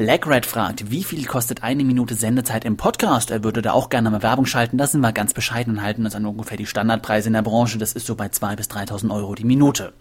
[0.00, 3.30] Black Red fragt, wie viel kostet eine Minute Sendezeit im Podcast?
[3.30, 4.78] Er würde da auch gerne mal Werbung schalten.
[4.78, 7.76] Das sind wir ganz bescheiden und halten uns an ungefähr die Standardpreise in der Branche.
[7.76, 9.92] Das ist so bei 2.000 bis 3.000 Euro die Minute.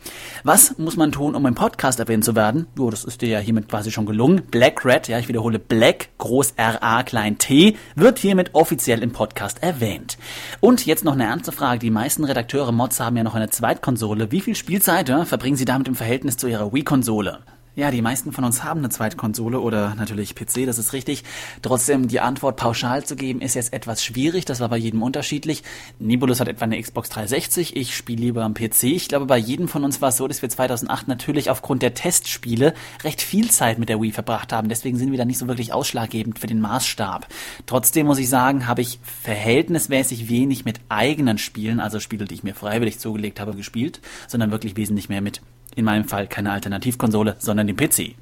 [0.46, 2.68] Was muss man tun, um im Podcast erwähnt zu werden?
[2.78, 4.44] Jo, das ist dir ja hiermit quasi schon gelungen.
[4.50, 9.62] Black Red, ja, ich wiederhole, Black, groß R-A, klein T, wird hiermit offiziell im Podcast
[9.62, 10.18] erwähnt.
[10.62, 11.80] Und jetzt noch eine ernste Frage.
[11.80, 14.32] Die meisten Redakteure Mods haben ja noch eine Zweitkonsole.
[14.32, 17.40] Wie viel Spielzeit ja, verbringen sie damit im Verhältnis zu ihrer Wii-Konsole?
[17.76, 21.24] Ja, die meisten von uns haben eine Zweitkonsole oder natürlich PC, das ist richtig.
[21.62, 24.44] Trotzdem die Antwort pauschal zu geben, ist jetzt etwas schwierig.
[24.46, 25.64] Das war bei jedem unterschiedlich.
[26.00, 27.78] Nibulus hat etwa eine Xbox 360.
[27.78, 28.84] Ich spiele lieber am PC.
[28.84, 31.94] Ich glaube, bei jedem von uns war es so, dass wir 2008 natürlich aufgrund der
[31.94, 34.68] Testspiele recht viel Zeit mit der Wii verbracht haben.
[34.68, 37.28] Deswegen sind wir da nicht so wirklich ausschlaggebend für den Maßstab.
[37.66, 42.44] Trotzdem muss ich sagen, habe ich verhältnismäßig wenig mit eigenen Spielen, also Spiele, die ich
[42.44, 45.42] mir freiwillig zugelegt habe, gespielt, sondern wirklich wesentlich mehr mit
[45.76, 48.16] in meinem Fall keine Alternativkonsole, sondern den PC.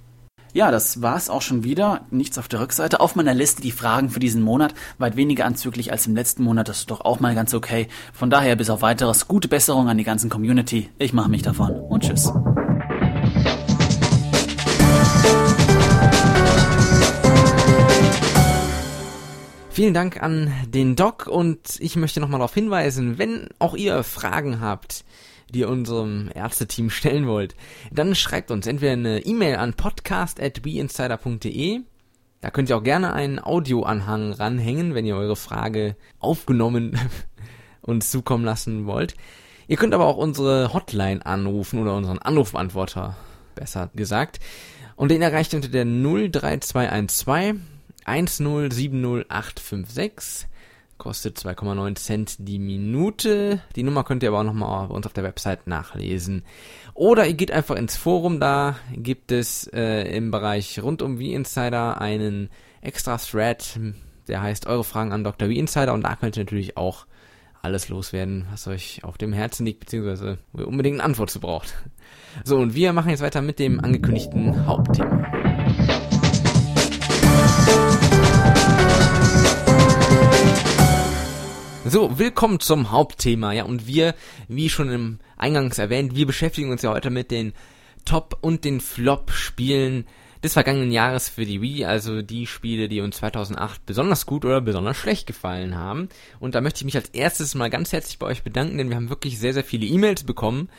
[0.54, 2.02] Ja, das war's auch schon wieder.
[2.10, 3.00] Nichts auf der Rückseite.
[3.00, 4.74] Auf meiner Liste die Fragen für diesen Monat.
[4.98, 6.68] Weit weniger anzüglich als im letzten Monat.
[6.68, 7.88] Das ist doch auch mal ganz okay.
[8.14, 10.90] Von daher bis auf weiteres gute Besserung an die ganzen Community.
[10.98, 12.32] Ich mache mich davon und tschüss.
[19.70, 24.60] Vielen Dank an den Doc und ich möchte nochmal darauf hinweisen, wenn auch ihr Fragen
[24.60, 25.06] habt,
[25.54, 27.56] die ihr unserem Ärzteteam stellen wollt,
[27.92, 31.82] dann schreibt uns entweder eine E-Mail an podcast.beinsider.de
[32.42, 37.00] da könnt ihr auch gerne einen Audioanhang ranhängen, wenn ihr eure Frage aufgenommen
[37.82, 39.16] uns zukommen lassen wollt.
[39.68, 43.16] Ihr könnt aber auch unsere Hotline anrufen oder unseren Anrufbeantworter,
[43.56, 44.40] besser gesagt.
[44.96, 47.58] Und den erreicht ihr unter der 03212
[48.06, 50.46] 1070856
[50.98, 53.62] kostet 2,9 Cent die Minute.
[53.76, 56.44] Die Nummer könnt ihr aber auch nochmal bei uns auf der Website nachlesen.
[56.94, 61.34] Oder ihr geht einfach ins Forum, da gibt es äh, im Bereich rund um wie
[61.34, 62.50] Insider einen
[62.82, 63.80] extra Thread,
[64.28, 65.50] der heißt Eure Fragen an Dr.
[65.50, 67.06] Wie Insider und da könnt ihr natürlich auch
[67.62, 71.40] alles loswerden, was euch auf dem Herzen liegt, beziehungsweise wo ihr unbedingt eine Antwort zu
[71.40, 71.74] braucht.
[72.44, 75.37] So, und wir machen jetzt weiter mit dem angekündigten Hauptthema.
[81.90, 83.54] So, willkommen zum Hauptthema.
[83.54, 84.14] Ja, und wir,
[84.50, 87.54] wie schon im Eingangs erwähnt, wir beschäftigen uns ja heute mit den
[88.04, 90.06] Top- und den Flop-Spielen
[90.44, 94.60] des vergangenen Jahres für die Wii, also die Spiele, die uns 2008 besonders gut oder
[94.60, 96.10] besonders schlecht gefallen haben.
[96.42, 98.98] Und da möchte ich mich als erstes mal ganz herzlich bei euch bedanken, denn wir
[98.98, 100.70] haben wirklich sehr, sehr viele E-Mails bekommen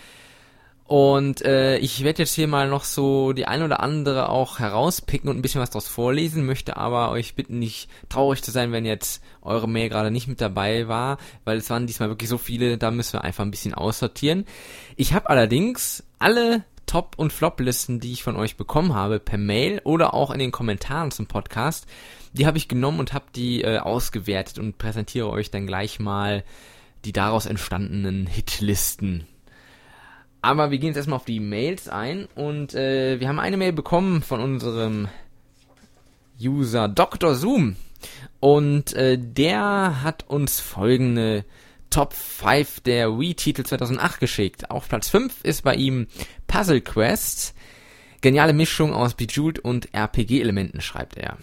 [0.88, 5.29] und äh, ich werde jetzt hier mal noch so die ein oder andere auch herauspicken
[5.29, 8.87] und ein bisschen was daraus vorlesen, möchte aber euch bitten, nicht traurig zu sein, wenn
[8.87, 12.79] jetzt eure Mail gerade nicht mit dabei war, weil es waren diesmal wirklich so viele,
[12.79, 14.46] da müssen wir einfach ein bisschen aussortieren.
[14.96, 19.83] Ich habe allerdings alle Top- und Flop-Listen, die ich von euch bekommen habe, per Mail
[19.85, 21.87] oder auch in den Kommentaren zum Podcast,
[22.33, 26.44] die habe ich genommen und habe die äh, ausgewertet und präsentiere euch dann gleich mal
[27.05, 29.27] die daraus entstandenen Hitlisten.
[30.40, 33.72] Aber wir gehen jetzt erstmal auf die Mails ein und äh, wir haben eine Mail
[33.72, 35.09] bekommen von unserem
[36.40, 37.35] User Dr.
[37.35, 37.77] Zoom
[38.40, 41.44] und äh, der hat uns folgende
[41.90, 44.70] Top 5 der Wii-Titel 2008 geschickt.
[44.70, 46.07] Auf Platz 5 ist bei ihm
[46.46, 47.55] Puzzle Quest.
[48.20, 51.38] Geniale Mischung aus Bejeweled und RPG-Elementen, schreibt er.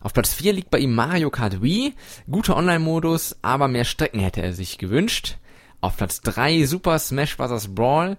[0.00, 1.94] Auf Platz 4 liegt bei ihm Mario Kart Wii.
[2.30, 5.38] Guter Online-Modus, aber mehr Strecken hätte er sich gewünscht.
[5.82, 7.74] Auf Platz 3 Super Smash Bros.
[7.74, 8.16] Brawl.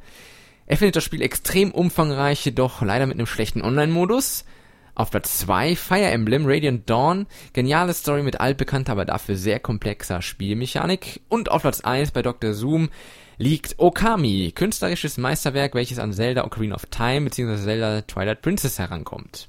[0.66, 4.44] Er findet das Spiel extrem umfangreich, jedoch leider mit einem schlechten Online-Modus.
[4.96, 7.26] Auf Platz 2 Fire Emblem Radiant Dawn.
[7.54, 11.22] Geniale Story mit altbekannter, aber dafür sehr komplexer Spielmechanik.
[11.30, 12.54] Und auf Platz 1 bei Dr.
[12.54, 12.90] Zoom
[13.38, 17.56] liegt Okami, künstlerisches Meisterwerk, welches an Zelda Ocarina of Time bzw.
[17.56, 19.48] Zelda Twilight Princess herankommt.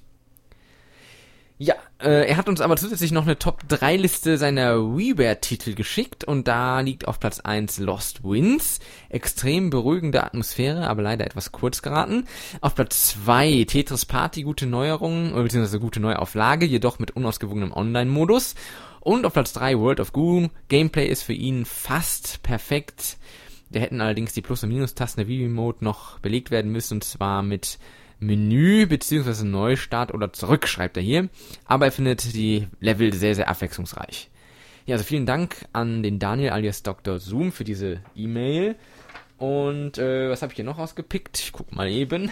[1.57, 6.25] Ja, äh, er hat uns aber zusätzlich noch eine Top 3 Liste seiner WiiWare-Titel geschickt
[6.25, 8.81] und da liegt auf Platz 1 Lost Winds.
[9.09, 12.27] Extrem beruhigende Atmosphäre, aber leider etwas kurz geraten.
[12.61, 18.57] Auf Platz 2 Tetris Party, gute Neuerungen, beziehungsweise gute Neuauflage, jedoch mit unausgewogenem Online-Modus.
[18.99, 20.49] Und auf Platz 3 World of Goo.
[20.69, 23.17] Gameplay ist für ihn fast perfekt.
[23.71, 27.43] Da hätten allerdings die Plus- und Minus-Tasten der Wii-Mode noch belegt werden müssen, und zwar
[27.43, 27.79] mit
[28.19, 31.29] Menü beziehungsweise Neustart oder zurück, schreibt er hier.
[31.65, 34.31] Aber er findet die Level sehr, sehr abwechslungsreich.
[34.87, 37.19] Ja, also vielen Dank an den Daniel alias Dr.
[37.19, 38.77] Zoom für diese E-Mail.
[39.39, 41.39] Und äh, was habe ich hier noch ausgepickt?
[41.39, 42.31] Ich guck mal eben.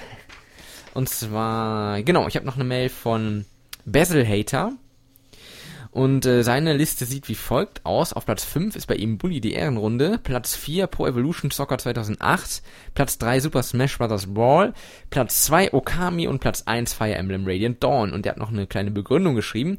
[0.95, 3.47] Und zwar, genau, ich habe noch eine Mail von
[3.85, 4.73] Basil Hater.
[5.92, 8.14] Und äh, seine Liste sieht wie folgt aus.
[8.14, 12.62] Auf Platz 5 ist bei ihm Bully die Ehrenrunde, Platz 4 Pro Evolution Soccer 2008,
[12.94, 14.33] Platz 3 Super Smash Bros.
[14.33, 14.72] Brawl,
[15.11, 18.14] Platz 2 Okami und Platz 1 Fire Emblem Radiant Dawn.
[18.14, 19.76] Und er hat noch eine kleine Begründung geschrieben.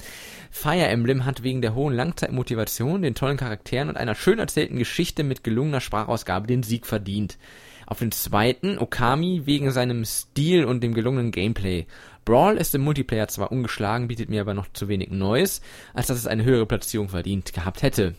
[0.52, 5.24] Fire Emblem hat wegen der hohen Langzeitmotivation, den tollen Charakteren und einer schön erzählten Geschichte
[5.24, 7.40] mit gelungener Sprachausgabe den Sieg verdient.
[7.88, 11.86] Auf den zweiten Okami wegen seinem Stil und dem gelungenen Gameplay.
[12.26, 15.62] Brawl ist im Multiplayer zwar ungeschlagen, bietet mir aber noch zu wenig Neues,
[15.94, 18.16] als dass es eine höhere Platzierung verdient gehabt hätte.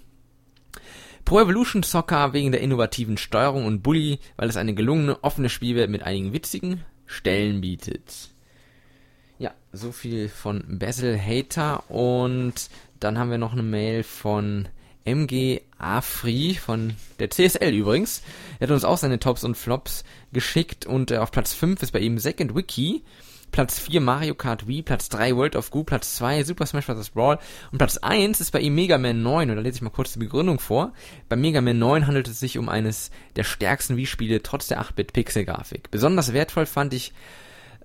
[1.24, 5.88] Pro Evolution Soccer wegen der innovativen Steuerung und Bully, weil es eine gelungene offene Spielwelt
[5.88, 8.30] mit einigen witzigen Stellen bietet.
[9.38, 12.68] Ja, so viel von Basil Hater und
[13.00, 14.68] dann haben wir noch eine Mail von
[15.04, 18.22] MG Afri von der CSL übrigens.
[18.58, 21.92] Er hat uns auch seine Tops und Flops geschickt und äh, auf Platz 5 ist
[21.92, 23.02] bei ihm Second Wiki.
[23.54, 27.10] Platz 4 Mario Kart Wii, Platz 3 World of Goo, Platz 2 Super Smash Bros.
[27.10, 27.38] Brawl
[27.70, 30.14] und Platz 1 ist bei ihm Mega Man 9 und da lese ich mal kurz
[30.14, 30.92] die Begründung vor.
[31.28, 35.92] Bei Mega Man 9 handelt es sich um eines der stärksten Wii-Spiele trotz der 8-Bit-Pixel-Grafik.
[35.92, 37.12] Besonders wertvoll fand ich,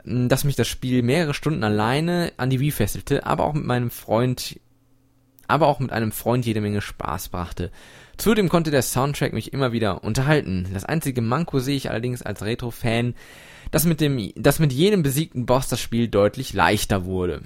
[0.03, 3.91] dass mich das Spiel mehrere Stunden alleine an die Wii fesselte, aber auch mit meinem
[3.91, 4.60] Freund,
[5.47, 7.69] aber auch mit einem Freund jede Menge Spaß brachte.
[8.17, 10.67] Zudem konnte der Soundtrack mich immer wieder unterhalten.
[10.73, 13.13] Das einzige Manko sehe ich allerdings als Retro-Fan,
[13.71, 17.41] dass mit dem, dass mit jedem besiegten Boss das Spiel deutlich leichter wurde.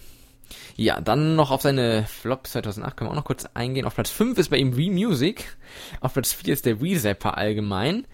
[0.76, 3.86] Ja, dann noch auf seine Flop 2008 können wir auch noch kurz eingehen.
[3.86, 5.56] Auf Platz 5 ist bei ihm Wii Music.
[6.02, 8.06] Auf Platz 4 ist der Wii Zapper allgemein.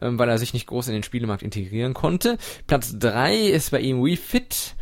[0.00, 2.38] ähm, weil er sich nicht groß in den Spielemarkt integrieren konnte.
[2.66, 4.74] Platz 3 ist bei ihm Wii Fit.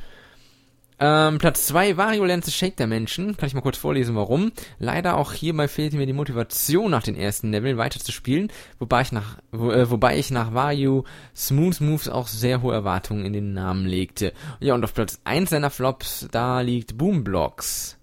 [1.01, 3.37] Ähm, Platz 2, Variolence Shake der Menschen.
[3.37, 4.53] Kann ich mal kurz vorlesen, warum.
[4.79, 9.03] Leider auch hierbei fehlte mir die Motivation nach den ersten Leveln weiter zu spielen, wobei
[9.03, 11.05] ich nach, wo, äh, wobei ich nach Vario
[11.35, 14.33] Smooth Moves auch sehr hohe Erwartungen in den Namen legte.
[14.61, 17.99] Ja, und auf Platz 1 seiner Flops, da liegt Boomblocks.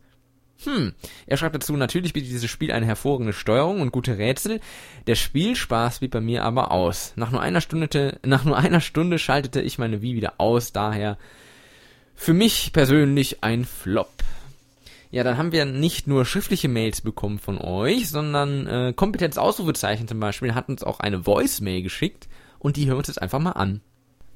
[0.64, 0.94] Hm,
[1.26, 4.60] er schreibt dazu, natürlich bietet dieses Spiel eine hervorragende Steuerung und gute Rätsel.
[5.08, 7.14] Der Spielspaß blieb bei mir aber aus.
[7.16, 11.18] Nach nur einer Stunde, nach nur einer Stunde schaltete ich meine Wii wieder aus, daher
[12.22, 14.12] für mich persönlich ein Flop.
[15.10, 20.20] Ja, dann haben wir nicht nur schriftliche Mails bekommen von euch, sondern äh, Kompetenz-Ausrufezeichen zum
[20.20, 22.30] Beispiel hat uns auch eine Voice-Mail geschickt
[22.60, 23.82] und die hören wir uns jetzt einfach mal an.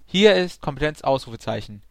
[0.08, 1.84] Hier ist Kompetenz-Ausrufezeichen.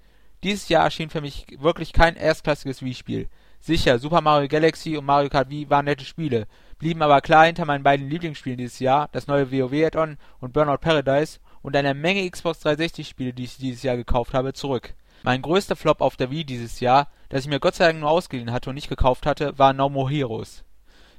[0.42, 3.28] Dieses Jahr erschien für mich wirklich kein erstklassiges Wii-Spiel.
[3.60, 6.48] Sicher, Super Mario Galaxy und Mario Kart Wii waren nette Spiele,
[6.80, 10.78] blieben aber klar hinter meinen beiden Lieblingsspielen dieses Jahr, das neue WoW Add-on und Burnout
[10.78, 14.92] Paradise und einer Menge Xbox 360 Spiele, die ich dieses Jahr gekauft habe, zurück.
[15.24, 18.10] Mein größter Flop auf der Wii dieses Jahr, das ich mir Gott sei Dank nur
[18.10, 20.64] ausgeliehen hatte und nicht gekauft hatte, war No More Heroes.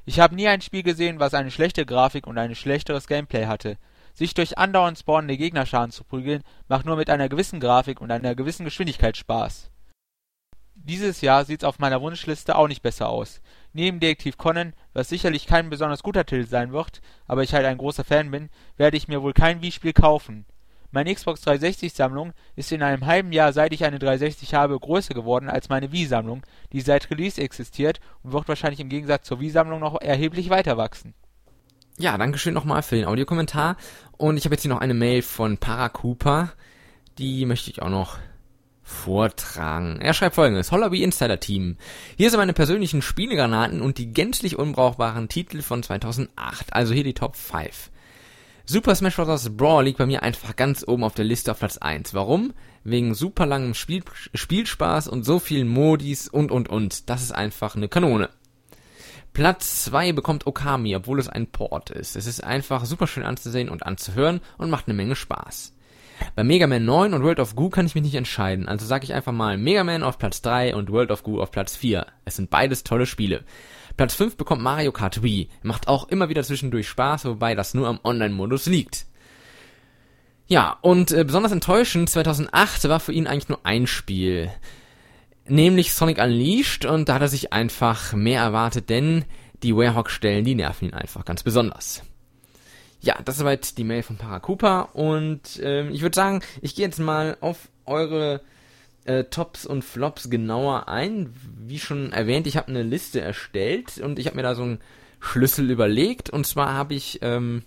[0.05, 3.77] Ich habe nie ein Spiel gesehen, was eine schlechte Grafik und ein schlechteres Gameplay hatte.
[4.13, 8.35] Sich durch andauernd spawnende Gegnerscharen zu prügeln, macht nur mit einer gewissen Grafik und einer
[8.35, 9.71] gewissen Geschwindigkeit Spaß
[10.75, 13.41] dieses Jahr sieht's auf meiner Wunschliste auch nicht besser aus.
[13.73, 17.77] Neben Detektiv Conan, was sicherlich kein besonders guter Titel sein wird, aber ich halt ein
[17.77, 20.45] großer Fan bin, werde ich mir wohl kein Wii-Spiel kaufen.
[20.95, 25.49] Meine Xbox 360-Sammlung ist in einem halben Jahr, seit ich eine 360 habe, größer geworden
[25.49, 29.99] als meine Wii-Sammlung, die seit Release existiert und wird wahrscheinlich im Gegensatz zur Wii-Sammlung noch
[29.99, 31.13] erheblich weiter wachsen.
[31.97, 33.75] Ja, Dankeschön nochmal für den Audiokommentar.
[34.13, 36.53] Und ich habe jetzt hier noch eine Mail von Paracupa.
[37.17, 38.17] Die möchte ich auch noch
[38.81, 39.99] vortragen.
[39.99, 40.71] Er schreibt folgendes.
[40.71, 41.75] Hollaby Insider Team.
[42.15, 46.71] Hier sind meine persönlichen Spielegranaten und die gänzlich unbrauchbaren Titel von 2008.
[46.71, 47.91] Also hier die Top 5.
[48.67, 49.55] Super Smash Bros.
[49.55, 52.15] Brawl liegt bei mir einfach ganz oben auf der Liste auf Platz 1.
[52.15, 52.51] Warum?
[52.83, 57.07] Wegen super langem Spiel Spielspaß und so vielen Modis und und und.
[57.07, 58.29] Das ist einfach eine Kanone.
[59.33, 62.15] Platz 2 bekommt Okami, obwohl es ein Port ist.
[62.15, 65.73] Es ist einfach super schön anzusehen und anzuhören und macht eine Menge Spaß.
[66.35, 69.03] Bei Mega Man 9 und World of Goo kann ich mich nicht entscheiden, also sage
[69.03, 72.07] ich einfach mal Mega Man auf Platz 3 und World of Goo auf Platz 4.
[72.23, 73.43] Es sind beides tolle Spiele.
[73.97, 75.49] Platz 5 bekommt Mario Kart Wii.
[75.63, 79.05] Macht auch immer wieder zwischendurch Spaß, wobei das nur am Online-Modus liegt.
[80.47, 84.51] Ja, und äh, besonders enttäuschend 2008 war für ihn eigentlich nur ein Spiel.
[85.47, 89.25] Nämlich Sonic Unleashed und da hat er sich einfach mehr erwartet, denn
[89.63, 92.03] die Warehawk-Stellen, die nerven ihn einfach ganz besonders.
[93.01, 96.85] Ja, das ist soweit die Mail von Paracupa und ähm, ich würde sagen, ich gehe
[96.85, 98.41] jetzt mal auf eure
[99.05, 101.33] äh, Tops und Flops genauer ein.
[101.57, 104.79] Wie schon erwähnt, ich habe eine Liste erstellt und ich habe mir da so einen
[105.19, 107.63] Schlüssel überlegt und zwar habe ich ähm,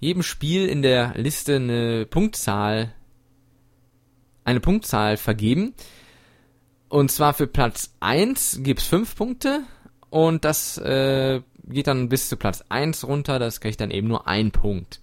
[0.00, 2.94] jedem Spiel in der Liste eine Punktzahl
[4.44, 5.74] eine Punktzahl vergeben.
[6.88, 9.62] Und zwar für Platz 1 gibt's 5 Punkte
[10.10, 14.28] und das äh, geht dann bis zu Platz 1 runter, das kriegt dann eben nur
[14.28, 15.00] ein Punkt.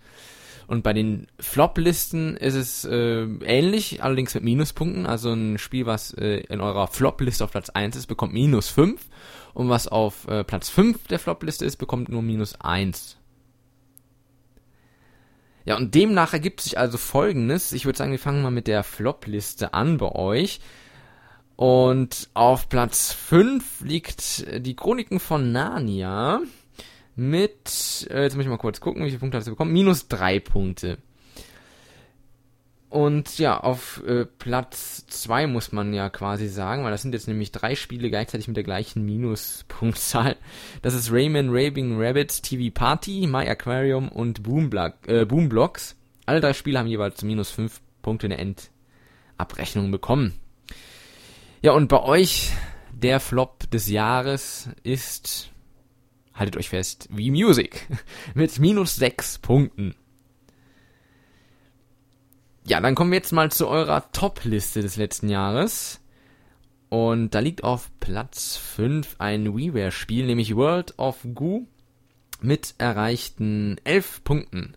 [0.71, 5.05] Und bei den Flop-Listen ist es äh, ähnlich, allerdings mit Minuspunkten.
[5.05, 9.01] Also ein Spiel, was äh, in eurer Flop-Liste auf Platz 1 ist, bekommt minus 5.
[9.53, 13.17] Und was auf äh, Platz 5 der Flop-Liste ist, bekommt nur minus 1.
[15.65, 17.73] Ja, und demnach ergibt sich also folgendes.
[17.73, 20.61] Ich würde sagen, wir fangen mal mit der Flop-Liste an bei euch.
[21.57, 26.39] Und auf Platz 5 liegt die Chroniken von Narnia
[27.15, 29.73] mit, äh, jetzt muss ich mal kurz gucken, wie viele Punkte hat sie bekommen?
[29.73, 30.97] Minus 3 Punkte.
[32.91, 37.29] Und ja, auf äh, Platz 2 muss man ja quasi sagen, weil das sind jetzt
[37.29, 40.35] nämlich drei Spiele gleichzeitig mit der gleichen Minuspunktzahl.
[40.81, 45.95] Das ist Rayman Raving Rabbits TV Party, My Aquarium und Boomblock, äh, Boomblocks.
[46.25, 50.33] Alle drei Spiele haben jeweils minus 5 Punkte in der Endabrechnung bekommen.
[51.61, 52.51] Ja, und bei euch
[52.91, 55.50] der Flop des Jahres ist,
[56.33, 57.87] haltet euch fest, wie Music
[58.33, 59.95] mit minus sechs Punkten.
[62.65, 65.99] Ja, dann kommen wir jetzt mal zu eurer Top-Liste des letzten Jahres.
[66.89, 71.65] Und da liegt auf Platz 5 ein WiiWare-Spiel, nämlich World of Goo
[72.41, 74.75] mit erreichten 11 Punkten.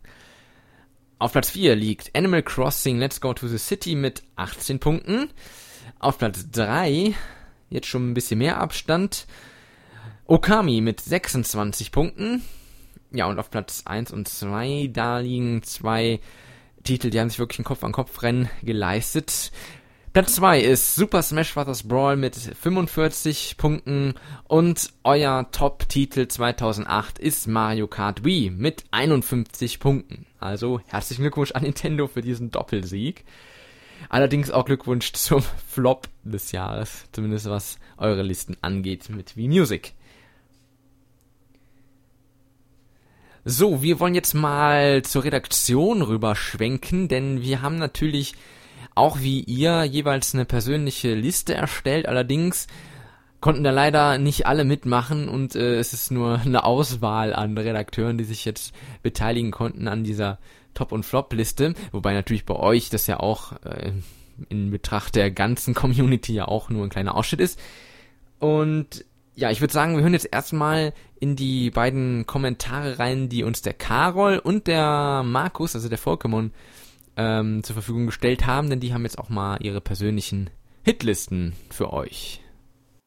[1.19, 5.31] Auf Platz 4 liegt Animal Crossing Let's Go to the City mit 18 Punkten.
[5.99, 7.15] Auf Platz 3,
[7.71, 9.27] jetzt schon ein bisschen mehr Abstand,
[10.27, 12.43] Okami mit 26 Punkten.
[13.13, 16.19] Ja, und auf Platz 1 und 2, da liegen zwei
[16.83, 19.53] Titel, die haben sich wirklich ein Kopf-an-Kopf-Rennen geleistet.
[20.15, 21.83] Platz 2 ist Super Smash Bros.
[21.83, 24.15] Brawl mit 45 Punkten
[24.49, 30.25] und euer Top-Titel 2008 ist Mario Kart Wii mit 51 Punkten.
[30.39, 33.25] Also herzlichen Glückwunsch an Nintendo für diesen Doppelsieg.
[34.09, 39.93] Allerdings auch Glückwunsch zum Flop des Jahres, zumindest was eure Listen angeht mit Wii Music.
[43.47, 48.35] So, wir wollen jetzt mal zur Redaktion rüberschwenken, denn wir haben natürlich
[48.95, 52.09] auch wie ihr jeweils eine persönliche Liste erstellt.
[52.09, 52.69] Allerdings
[53.43, 58.17] konnten da leider nicht alle mitmachen und äh, es ist nur eine Auswahl an Redakteuren,
[58.17, 60.39] die sich jetzt beteiligen konnten an dieser
[60.73, 61.75] Top- und Flop-Liste.
[61.93, 63.93] Wobei natürlich bei euch das ja auch äh,
[64.49, 67.61] in Betracht der ganzen Community ja auch nur ein kleiner Ausschnitt ist.
[68.39, 69.05] Und
[69.35, 73.63] ja, ich würde sagen, wir hören jetzt erstmal in die beiden Kommentare rein, die uns
[73.63, 76.51] der Carol und der Markus, also der Pokémon,
[77.17, 80.51] ähm, zur Verfügung gestellt haben, denn die haben jetzt auch mal ihre persönlichen
[80.85, 82.41] Hitlisten für euch.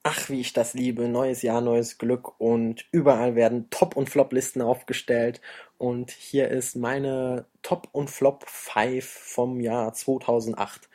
[0.04, 1.10] Ach, wie ich das liebe.
[1.10, 5.42] Neues Jahr, neues Glück und überall werden Top- und Flop-Listen aufgestellt.
[5.78, 10.88] Und hier ist meine Top- und Flop 5 vom Jahr 2008.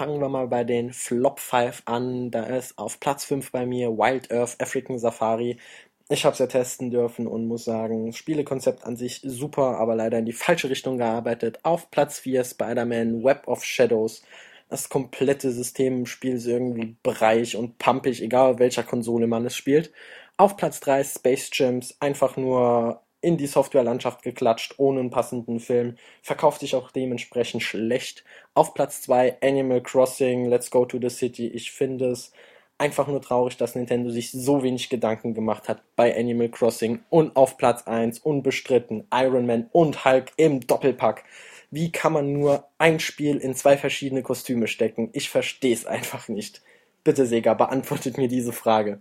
[0.00, 2.30] Fangen wir mal bei den Flop 5 an.
[2.30, 5.58] Da ist auf Platz 5 bei mir Wild Earth African Safari
[6.08, 10.18] ich habe es ja testen dürfen und muss sagen, Spielekonzept an sich super, aber leider
[10.18, 11.60] in die falsche Richtung gearbeitet.
[11.64, 14.22] Auf Platz 4 Spider-Man Web of Shadows.
[14.70, 19.54] Das komplette System im Spiel ist irgendwie breich und pumpig, egal welcher Konsole man es
[19.54, 19.92] spielt.
[20.38, 25.96] Auf Platz 3 Space Gems, einfach nur in die Softwarelandschaft geklatscht, ohne einen passenden Film.
[26.22, 28.24] Verkauft sich auch dementsprechend schlecht.
[28.54, 31.48] Auf Platz 2 Animal Crossing, Let's Go to the City.
[31.48, 32.32] Ich finde es
[32.78, 37.36] einfach nur traurig, dass Nintendo sich so wenig Gedanken gemacht hat bei Animal Crossing und
[37.36, 41.24] auf Platz 1 unbestritten Iron Man und Hulk im Doppelpack.
[41.70, 45.10] Wie kann man nur ein Spiel in zwei verschiedene Kostüme stecken?
[45.12, 46.62] Ich verstehe es einfach nicht.
[47.04, 49.00] Bitte Sega, beantwortet mir diese Frage.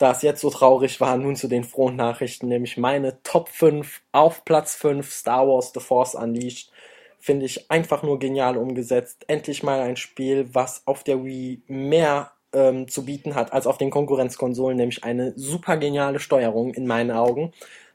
[0.00, 4.00] Da es jetzt so traurig war, nun zu den frohen Nachrichten, nämlich meine Top 5
[4.12, 6.72] auf Platz 5 Star Wars The Force Unleashed
[7.18, 9.26] finde ich einfach nur genial umgesetzt.
[9.28, 13.76] Endlich mal ein Spiel, was auf der Wii mehr ähm, zu bieten hat als auf
[13.76, 17.52] den Konkurrenzkonsolen, nämlich eine super geniale Steuerung in meinen Augen.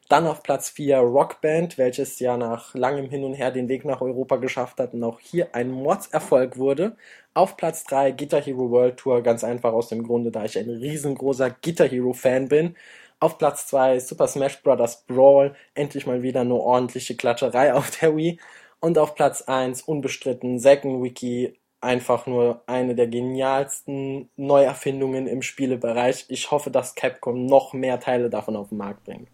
[0.07, 4.01] Dann auf Platz 4 Rockband, welches ja nach langem Hin und Her den Weg nach
[4.01, 6.95] Europa geschafft hat und auch hier ein Mordserfolg wurde.
[7.33, 10.69] Auf Platz 3 Guitar Hero World Tour, ganz einfach aus dem Grunde, da ich ein
[10.69, 12.75] riesengroßer Guitar Hero Fan bin.
[13.19, 15.05] Auf Platz 2 Super Smash Bros.
[15.07, 18.39] Brawl, endlich mal wieder eine ordentliche Klatscherei auf der Wii.
[18.79, 26.25] Und auf Platz 1 unbestritten Second Wiki, einfach nur eine der genialsten Neuerfindungen im Spielebereich.
[26.29, 29.29] Ich hoffe, dass Capcom noch mehr Teile davon auf den Markt bringt.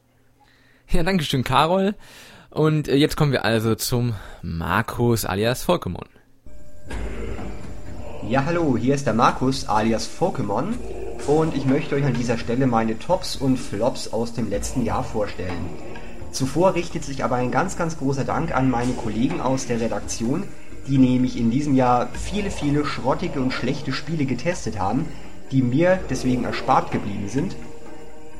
[0.93, 1.95] Ja, danke schön, Carol.
[2.49, 6.05] Und äh, jetzt kommen wir also zum Markus alias Pokémon.
[8.27, 10.73] Ja, hallo, hier ist der Markus alias Pokémon
[11.27, 15.03] und ich möchte euch an dieser Stelle meine Tops und Flops aus dem letzten Jahr
[15.03, 15.65] vorstellen.
[16.31, 20.43] Zuvor richtet sich aber ein ganz, ganz großer Dank an meine Kollegen aus der Redaktion,
[20.87, 25.05] die nämlich in diesem Jahr viele, viele schrottige und schlechte Spiele getestet haben,
[25.51, 27.55] die mir deswegen erspart geblieben sind.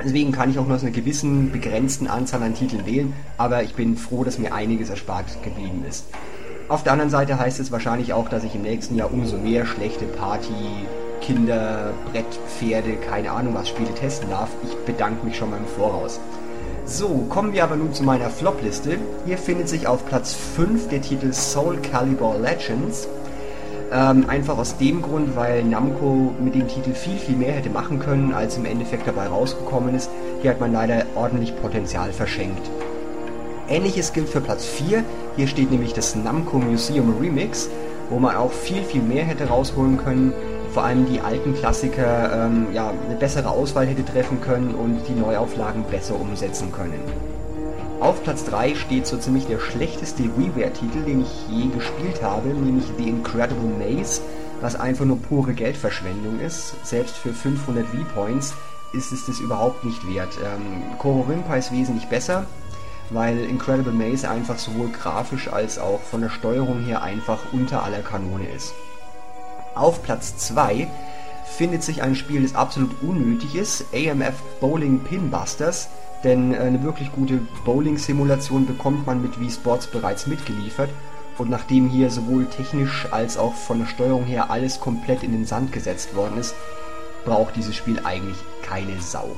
[0.04, 3.76] Deswegen kann ich auch nur aus einer gewissen begrenzten Anzahl an Titeln wählen, aber ich
[3.76, 6.06] bin froh, dass mir einiges erspart geblieben ist.
[6.70, 9.66] Auf der anderen Seite heißt es wahrscheinlich auch, dass ich im nächsten Jahr umso mehr
[9.66, 10.54] schlechte Party,
[11.22, 14.50] Kinder, Brett, Pferde, keine Ahnung was Spiele testen darf.
[14.64, 16.20] Ich bedanke mich schon mal im Voraus.
[16.86, 18.98] So, kommen wir aber nun zu meiner Flop-Liste.
[19.26, 23.08] Hier findet sich auf Platz 5 der Titel Soul Calibur Legends.
[23.92, 28.00] Ähm, einfach aus dem Grund, weil Namco mit dem Titel viel, viel mehr hätte machen
[28.00, 30.10] können, als im Endeffekt dabei rausgekommen ist.
[30.42, 32.70] Hier hat man leider ordentlich Potenzial verschenkt.
[33.68, 35.04] Ähnliches gilt für Platz 4.
[35.36, 37.70] Hier steht nämlich das Namco Museum Remix,
[38.10, 40.34] wo man auch viel, viel mehr hätte rausholen können
[40.72, 45.20] vor allem die alten Klassiker ähm, ja, eine bessere Auswahl hätte treffen können und die
[45.20, 47.00] Neuauflagen besser umsetzen können.
[48.02, 52.86] Auf Platz 3 steht so ziemlich der schlechteste WiiWare-Titel, den ich je gespielt habe, nämlich
[52.98, 54.22] The Incredible Maze,
[54.60, 56.74] was einfach nur pure Geldverschwendung ist.
[56.84, 58.56] Selbst für 500 V-Points
[58.94, 60.36] ist es das überhaupt nicht wert.
[60.44, 62.48] Ähm, Kohorimpa ist wesentlich besser,
[63.12, 68.02] weil Incredible Maze einfach sowohl grafisch als auch von der Steuerung her einfach unter aller
[68.02, 68.74] Kanone ist.
[69.76, 70.88] Auf Platz 2
[71.46, 75.88] findet sich ein Spiel, das absolut unnötig ist, AMF Bowling Pinbusters,
[76.24, 80.90] denn eine wirklich gute Bowling-Simulation bekommt man mit Wii Sports bereits mitgeliefert
[81.38, 85.46] und nachdem hier sowohl technisch als auch von der Steuerung her alles komplett in den
[85.46, 86.56] Sand gesetzt worden ist,
[87.26, 89.36] braucht dieses Spiel eigentlich keine Sau.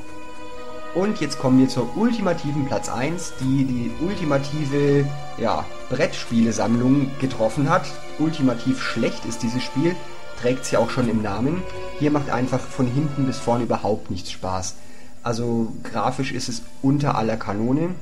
[0.95, 5.05] Und jetzt kommen wir zur ultimativen Platz 1, die die ultimative
[5.39, 7.86] ja, Brettspielesammlung getroffen hat.
[8.19, 9.95] Ultimativ schlecht ist dieses Spiel,
[10.39, 11.63] trägt sie auch schon im Namen.
[11.97, 14.75] Hier macht einfach von hinten bis vorne überhaupt nichts Spaß.
[15.24, 17.95] Also grafisch ist es unter aller Kanone.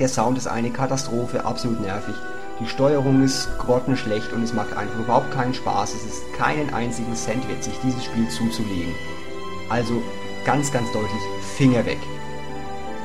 [0.00, 2.14] Der Sound ist eine Katastrophe, absolut nervig.
[2.60, 5.94] Die Steuerung ist grottenschlecht und es macht einfach überhaupt keinen Spaß.
[5.94, 8.94] Es ist keinen einzigen Cent wert, sich dieses Spiel zuzulegen.
[9.70, 10.02] Also
[10.44, 11.22] ganz, ganz deutlich
[11.56, 11.98] Finger weg.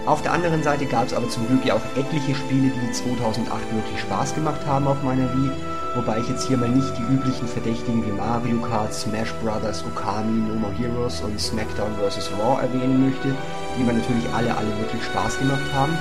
[0.08, 3.74] Auf der anderen Seite gab es aber zum Glück ja auch etliche Spiele, die 2008
[3.74, 5.52] wirklich Spaß gemacht haben auf meiner Wii,
[6.00, 10.48] wobei ich jetzt hier mal nicht die üblichen Verdächtigen wie Mario Kart, Smash Bros., Okami,
[10.48, 12.32] No More Heroes und SmackDown vs.
[12.40, 13.36] Raw erwähnen möchte,
[13.76, 15.92] die mir natürlich alle, alle wirklich Spaß gemacht haben.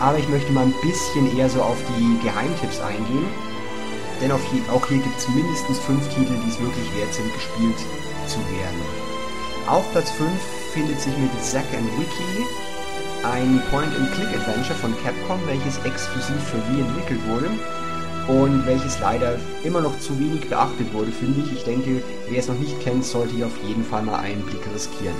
[0.00, 3.24] Aber ich möchte mal ein bisschen eher so auf die Geheimtipps eingehen,
[4.20, 7.80] denn auch hier gibt es mindestens fünf Titel, die es wirklich wert sind, gespielt
[8.26, 8.82] zu werden.
[9.66, 10.28] Auf Platz 5
[10.74, 12.44] findet sich mit Zack and Wiki
[13.24, 17.48] ein Point-and-Click-Adventure von Capcom, welches exklusiv für Wii entwickelt wurde
[18.28, 21.52] und welches leider immer noch zu wenig beachtet wurde, finde ich.
[21.52, 24.62] Ich denke, wer es noch nicht kennt, sollte hier auf jeden Fall mal einen Blick
[24.74, 25.16] riskieren.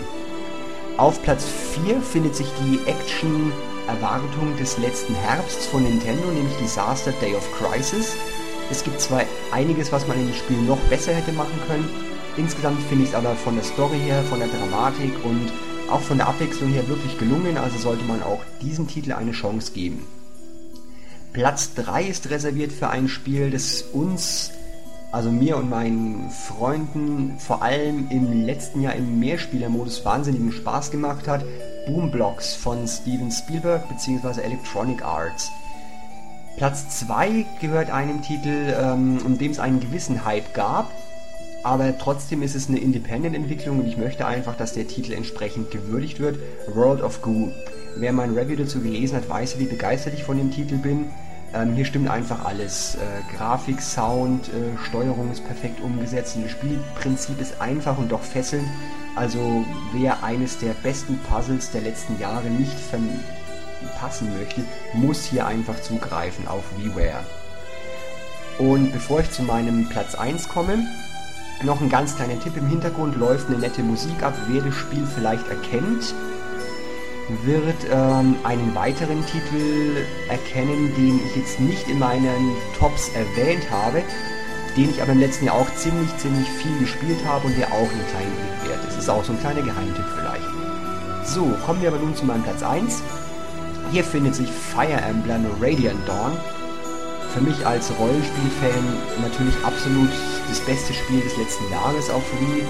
[0.97, 1.47] Auf Platz
[1.85, 8.15] 4 findet sich die Action-Erwartung des letzten Herbsts von Nintendo, nämlich Disaster Day of Crisis.
[8.71, 11.89] Es gibt zwar einiges, was man in dem Spiel noch besser hätte machen können,
[12.39, 15.51] Insgesamt finde ich es aber von der Story her, von der Dramatik und
[15.91, 19.73] auch von der Abwechslung her wirklich gelungen, also sollte man auch diesem Titel eine Chance
[19.73, 20.07] geben.
[21.33, 24.53] Platz 3 ist reserviert für ein Spiel, das uns,
[25.13, 31.29] also mir und meinen Freunden, vor allem im letzten Jahr im Mehrspielermodus wahnsinnigen Spaß gemacht
[31.29, 31.45] hat.
[31.87, 34.41] Boomblocks von Steven Spielberg bzw.
[34.41, 35.51] Electronic Arts.
[36.57, 40.91] Platz 2 gehört einem Titel, ähm, um dem es einen gewissen Hype gab,
[41.63, 46.19] aber trotzdem ist es eine Independent-Entwicklung und ich möchte einfach, dass der Titel entsprechend gewürdigt
[46.19, 46.39] wird.
[46.75, 47.51] World of Goo.
[47.99, 51.07] Wer mein Review dazu gelesen hat, weiß, wie begeistert ich von dem Titel bin.
[51.53, 52.95] Ähm, hier stimmt einfach alles.
[52.95, 58.23] Äh, Grafik, Sound, äh, Steuerung ist perfekt umgesetzt und das Spielprinzip ist einfach und doch
[58.23, 58.69] fesselnd.
[59.17, 65.81] Also wer eines der besten Puzzles der letzten Jahre nicht verpassen möchte, muss hier einfach
[65.81, 67.25] zugreifen auf WiiWare.
[68.59, 70.87] Und bevor ich zu meinem Platz 1 komme,
[71.65, 74.35] noch ein ganz kleiner Tipp im Hintergrund läuft eine nette Musik ab.
[74.47, 76.15] Wer das Spiel vielleicht erkennt,
[77.45, 84.03] wird ähm, einen weiteren Titel erkennen, den ich jetzt nicht in meinen Tops erwähnt habe,
[84.77, 87.91] den ich aber im letzten Jahr auch ziemlich, ziemlich viel gespielt habe und der auch
[87.91, 88.99] einen kleinen Blick wert ist.
[88.99, 90.49] Ist auch so ein kleiner Geheimtipp vielleicht.
[91.25, 93.03] So, kommen wir aber nun zu meinem Platz 1.
[93.93, 96.33] Hier findet sich Fire Emblem Radiant Dawn
[97.35, 100.11] für mich als Rollenspielfan natürlich absolut
[100.49, 102.65] das beste Spiel des letzten Jahres auf Wii.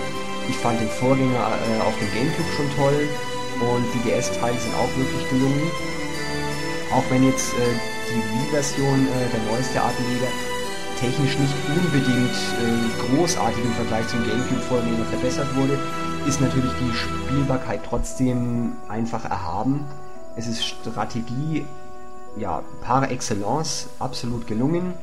[0.49, 3.09] Ich fand den Vorgänger äh, auf dem Gamecube schon toll
[3.61, 5.71] und die DS-Teile sind auch wirklich gelungen.
[6.93, 7.57] Auch wenn jetzt äh,
[8.09, 10.33] die Wii-Version, äh, der neueste Ableger,
[10.99, 15.79] technisch nicht unbedingt äh, großartig im Vergleich zum Gamecube-Vorgänger verbessert wurde,
[16.27, 19.87] ist natürlich die Spielbarkeit trotzdem einfach erhaben.
[20.37, 21.67] Es ist Strategie
[22.37, 24.95] ja, par excellence absolut gelungen.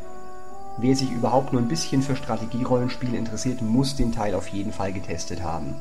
[0.78, 4.92] Wer sich überhaupt nur ein bisschen für Strategierollenspiele interessiert, muss den Teil auf jeden Fall
[4.92, 5.76] getestet haben.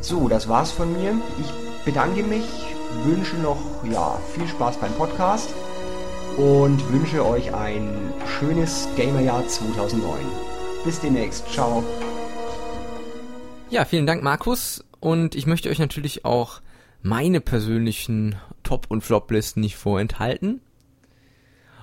[0.00, 1.14] So, das war's von mir.
[1.40, 1.52] Ich
[1.88, 2.44] bedanke mich,
[3.06, 5.54] wünsche noch ja, viel Spaß beim Podcast
[6.36, 10.18] und wünsche euch ein schönes Gamerjahr 2009.
[10.84, 11.50] Bis demnächst.
[11.50, 11.82] Ciao.
[13.70, 14.84] Ja, vielen Dank, Markus.
[15.00, 16.60] Und ich möchte euch natürlich auch
[17.00, 20.60] meine persönlichen Top- und Flop-Listen nicht vorenthalten.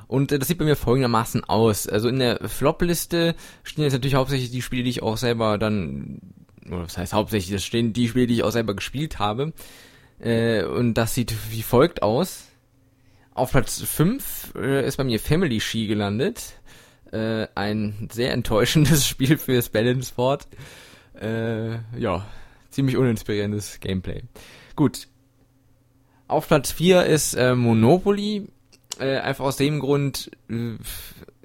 [0.06, 1.88] Und äh, das sieht bei mir folgendermaßen aus.
[1.88, 3.34] Also in der Flop-Liste
[3.64, 6.20] stehen jetzt natürlich hauptsächlich die Spiele, die ich auch selber dann,
[6.68, 9.52] oder was heißt hauptsächlich, das stehen die Spiele, die ich auch selber gespielt habe.
[10.20, 12.46] Äh, und das sieht wie folgt aus.
[13.34, 16.60] Auf Platz 5 äh, ist bei mir Family Ski gelandet.
[17.12, 20.48] Äh, ein sehr enttäuschendes Spiel fürs Balance Board.
[21.20, 22.26] Äh, ja,
[22.70, 24.24] ziemlich uninspirierendes Gameplay.
[24.76, 25.08] Gut.
[26.28, 28.48] Auf Platz 4 ist äh, Monopoly.
[29.00, 30.32] Äh, einfach aus dem Grund,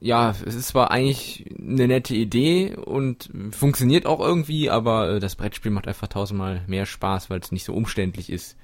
[0.01, 5.37] ja, es ist zwar eigentlich eine nette Idee und funktioniert auch irgendwie, aber äh, das
[5.37, 8.57] Brettspiel macht einfach tausendmal mehr Spaß, weil es nicht so umständlich ist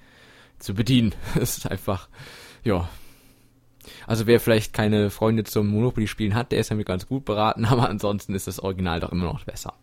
[0.59, 1.14] zu bedienen.
[1.41, 2.09] es ist einfach,
[2.64, 2.89] ja.
[4.07, 7.89] Also wer vielleicht keine Freunde zum Monopoly-Spielen hat, der ist damit ganz gut beraten, aber
[7.89, 9.74] ansonsten ist das Original doch immer noch besser.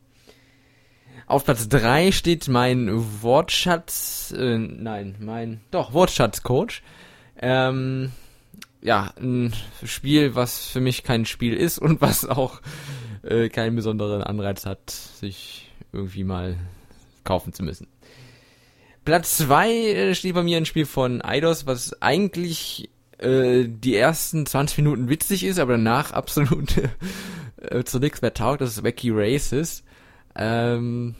[1.27, 2.89] Auf Platz 3 steht mein
[3.21, 6.81] Wortschatz, äh, nein, mein, doch, Wortschatz-Coach.
[7.39, 8.11] Ähm,
[8.83, 9.53] ja, ein
[9.85, 12.61] Spiel, was für mich kein Spiel ist und was auch
[13.23, 16.57] äh, keinen besonderen Anreiz hat, sich irgendwie mal
[17.23, 17.87] kaufen zu müssen.
[19.05, 24.45] Platz 2 äh, steht bei mir ein Spiel von Eidos, was eigentlich äh, die ersten
[24.45, 26.73] 20 Minuten witzig ist, aber danach absolut
[27.57, 28.59] äh, zu nichts mehr taugt.
[28.59, 29.83] Das ist Wacky Races.
[30.35, 31.15] Ähm,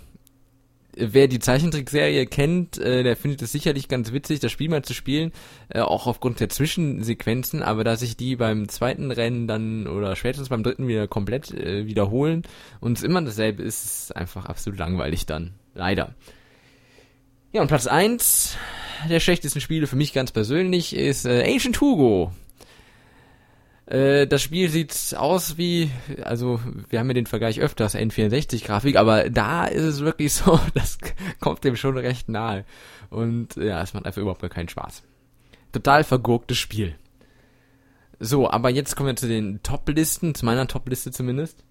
[0.96, 4.94] wer die Zeichentrickserie kennt, äh, der findet es sicherlich ganz witzig, das Spiel mal zu
[4.94, 5.32] spielen,
[5.70, 10.50] äh, auch aufgrund der Zwischensequenzen, aber dass sich die beim zweiten Rennen dann oder spätestens
[10.50, 12.44] beim dritten wieder komplett äh, wiederholen
[12.80, 15.54] und es immer dasselbe ist, ist einfach absolut langweilig dann.
[15.74, 16.16] Leider.
[17.52, 18.58] Ja, und Platz eins
[19.10, 22.32] der schlechtesten Spiele für mich ganz persönlich ist äh, Ancient Hugo.
[23.94, 25.91] Äh, das Spiel sieht aus wie,
[26.24, 30.98] also wir haben ja den Vergleich öfters, N64-Grafik, aber da ist es wirklich so, das
[31.39, 32.66] kommt dem schon recht nahe.
[33.12, 35.04] Und ja, es macht einfach überhaupt gar keinen Spaß.
[35.72, 36.96] Total vergurktes Spiel.
[38.20, 41.64] So, aber jetzt kommen wir zu den Top-Listen, zu meiner Top-Liste zumindest.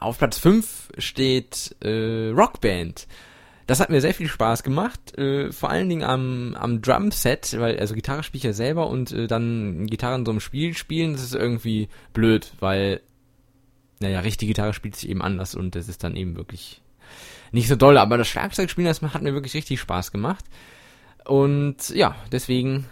[0.00, 3.06] Auf Platz 5 steht äh, Rockband.
[3.66, 7.78] Das hat mir sehr viel Spaß gemacht, äh, vor allen Dingen am, am Drumset, weil
[7.78, 11.12] also Gitarre spiele ich ja selber und äh, dann Gitarre in so einem Spiel spielen,
[11.12, 13.00] das ist irgendwie blöd, weil
[13.98, 16.80] naja, richtige Gitarre spielt sich eben anders und das ist dann eben wirklich
[17.52, 20.44] nicht so doll, aber das Schlagzeugspielen, das hat mir wirklich richtig Spaß gemacht.
[21.24, 22.86] Und ja, deswegen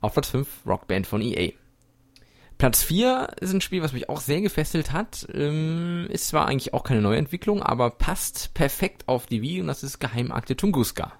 [0.00, 1.52] auf Platz 5 Rockband von EA.
[2.60, 5.26] Platz 4 ist ein Spiel, was mich auch sehr gefesselt hat.
[5.32, 9.82] Ähm, ist zwar eigentlich auch keine Neuentwicklung, aber passt perfekt auf die Wii und das
[9.82, 11.10] ist Geheimakte Tunguska.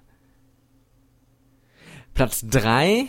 [2.13, 3.07] Platz 3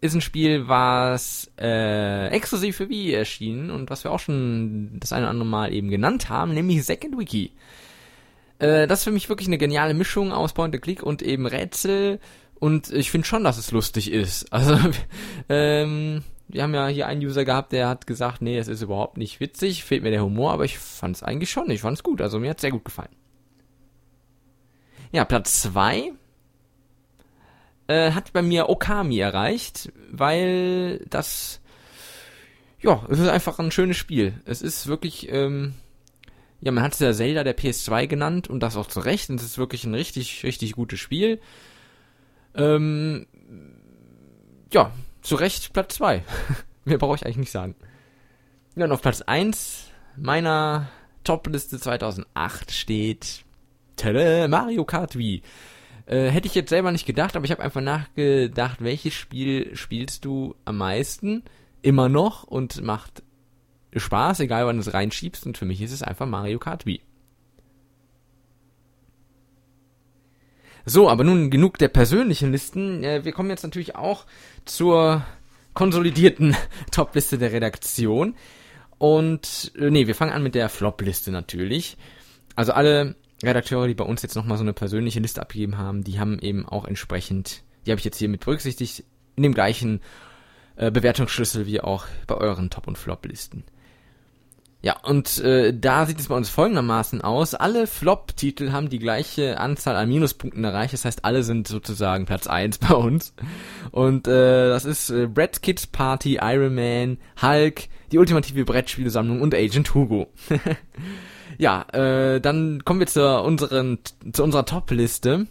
[0.00, 5.12] ist ein Spiel, was äh, exklusiv für Wii erschienen und was wir auch schon das
[5.12, 7.52] eine oder andere Mal eben genannt haben, nämlich Second Wiki.
[8.60, 12.18] Äh, das ist für mich wirklich eine geniale Mischung aus Point-and-Click und eben Rätsel
[12.54, 14.50] und ich finde schon, dass es lustig ist.
[14.54, 14.78] Also
[15.50, 16.22] ähm,
[16.52, 19.40] wir haben ja hier einen User gehabt, der hat gesagt, nee, es ist überhaupt nicht
[19.40, 22.20] witzig, fehlt mir der Humor, aber ich fand es eigentlich schon, ich fand es gut,
[22.20, 23.14] also mir hat sehr gut gefallen.
[25.12, 26.12] Ja, Platz 2
[27.88, 31.60] äh, hat bei mir Okami erreicht, weil das,
[32.80, 34.34] ja, es ist einfach ein schönes Spiel.
[34.44, 35.74] Es ist wirklich, ähm,
[36.60, 39.40] ja, man hat es ja Zelda der PS2 genannt und das auch zu Recht, und
[39.40, 41.40] es ist wirklich ein richtig, richtig gutes Spiel.
[42.54, 43.26] Ähm,
[44.72, 44.92] ja,
[45.22, 46.22] zu Recht Platz 2.
[46.84, 47.74] Mehr brauche ich eigentlich nicht sagen.
[48.76, 50.88] Ja, und auf Platz 1 meiner
[51.24, 53.44] Top-Liste 2008 steht
[53.96, 55.42] Tele Mario Kart Wii.
[56.06, 60.24] Äh, hätte ich jetzt selber nicht gedacht, aber ich habe einfach nachgedacht, welches Spiel spielst
[60.24, 61.44] du am meisten?
[61.82, 63.22] Immer noch und macht
[63.94, 65.46] Spaß, egal wann du es reinschiebst.
[65.46, 67.00] Und für mich ist es einfach Mario Kart Wii.
[70.84, 73.04] So, aber nun genug der persönlichen Listen.
[73.04, 74.26] Äh, wir kommen jetzt natürlich auch
[74.64, 75.24] zur
[75.74, 76.56] konsolidierten
[76.90, 78.34] Top-Liste der Redaktion.
[78.98, 81.96] Und äh, nee, wir fangen an mit der Flop-Liste natürlich.
[82.56, 86.20] Also alle Redakteure, die bei uns jetzt nochmal so eine persönliche Liste abgegeben haben, die
[86.20, 89.04] haben eben auch entsprechend, die habe ich jetzt hier mit berücksichtigt,
[89.36, 90.00] in dem gleichen
[90.76, 93.64] äh, Bewertungsschlüssel wie auch bei euren Top- und Flop-Listen.
[94.82, 97.54] Ja, und äh, da sieht es bei uns folgendermaßen aus.
[97.54, 100.94] Alle Flop-Titel haben die gleiche Anzahl an Minuspunkten erreicht.
[100.94, 103.34] Das heißt, alle sind sozusagen Platz 1 bei uns.
[103.90, 109.54] Und äh, das ist äh, Brad Kids Party, Iron Man, Hulk, die ultimative Brettspielesammlung und
[109.54, 110.28] Agent Hugo.
[111.58, 113.98] ja, äh, dann kommen wir zu, unseren,
[114.32, 115.46] zu unserer Top-Liste.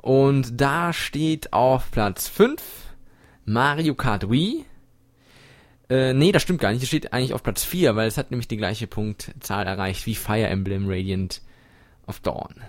[0.00, 2.62] Und da steht auf Platz 5
[3.44, 4.64] Mario Kart Wii.
[5.88, 6.82] Äh, nee, das stimmt gar nicht.
[6.82, 10.14] Es steht eigentlich auf Platz 4, weil es hat nämlich die gleiche Punktzahl erreicht wie
[10.14, 11.42] Fire Emblem Radiant
[12.06, 12.62] of Dawn.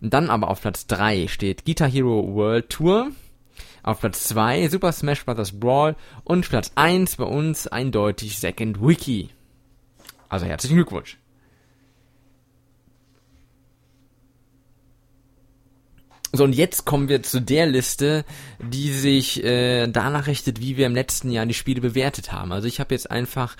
[0.00, 3.10] dann aber auf Platz 3 steht Guitar Hero World Tour.
[3.82, 5.52] Auf Platz 2 Super Smash Bros.
[5.58, 5.96] Brawl.
[6.24, 9.30] Und Platz 1 bei uns eindeutig Second Wiki.
[10.28, 11.18] Also herzlichen Glückwunsch.
[16.34, 18.24] So, und jetzt kommen wir zu der Liste,
[18.58, 22.50] die sich äh, danach richtet, wie wir im letzten Jahr die Spiele bewertet haben.
[22.50, 23.56] Also ich habe jetzt einfach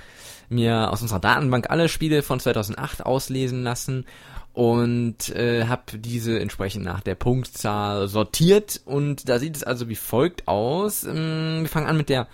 [0.49, 4.07] mir aus unserer Datenbank alle Spiele von 2008 auslesen lassen
[4.55, 9.95] und äh, habe diese entsprechend nach der Punktzahl sortiert und da sieht es also wie
[9.95, 11.05] folgt aus.
[11.05, 12.27] Ähm, wir fangen an mit der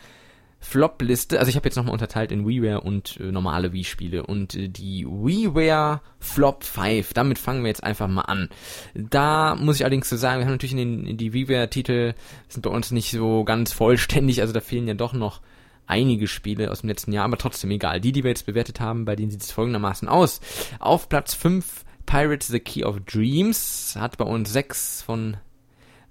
[0.60, 4.68] Flop-Liste, also ich habe jetzt nochmal unterteilt in WiiWare und äh, normale Wii-Spiele und äh,
[4.68, 8.50] die WiiWare Flop 5, damit fangen wir jetzt einfach mal an.
[8.94, 12.14] Da muss ich allerdings so sagen, wir haben natürlich in, den, in die WiiWare-Titel
[12.48, 15.40] sind bei uns nicht so ganz vollständig, also da fehlen ja doch noch
[15.86, 18.00] einige Spiele aus dem letzten Jahr, aber trotzdem egal.
[18.00, 20.40] Die, die wir jetzt bewertet haben, bei denen sieht es folgendermaßen aus.
[20.78, 25.36] Auf Platz 5 Pirates The Key of Dreams hat bei uns 6 von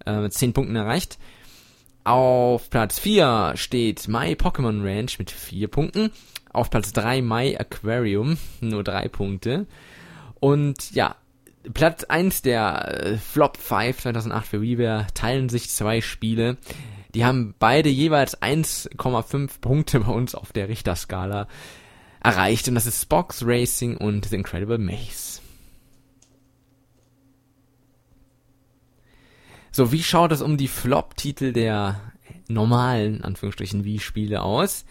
[0.05, 1.17] äh, 10 Punkten erreicht.
[2.09, 6.09] Auf Platz 4 steht My Pokémon Ranch mit 4 Punkten.
[6.51, 9.67] Auf Platz 3 My Aquarium, nur 3 Punkte.
[10.39, 11.17] Und ja,
[11.71, 16.57] Platz 1 der äh, Flop 5 2008 für WiiWare teilen sich zwei Spiele.
[17.13, 21.47] Die haben beide jeweils 1,5 Punkte bei uns auf der Richterskala
[22.23, 25.41] erreicht und das ist Spox Racing und The Incredible Maze.
[29.79, 32.01] So, wie schaut es um die Flop-Titel der
[32.49, 34.83] normalen, Anführungsstrichen, Wii-Spiele aus?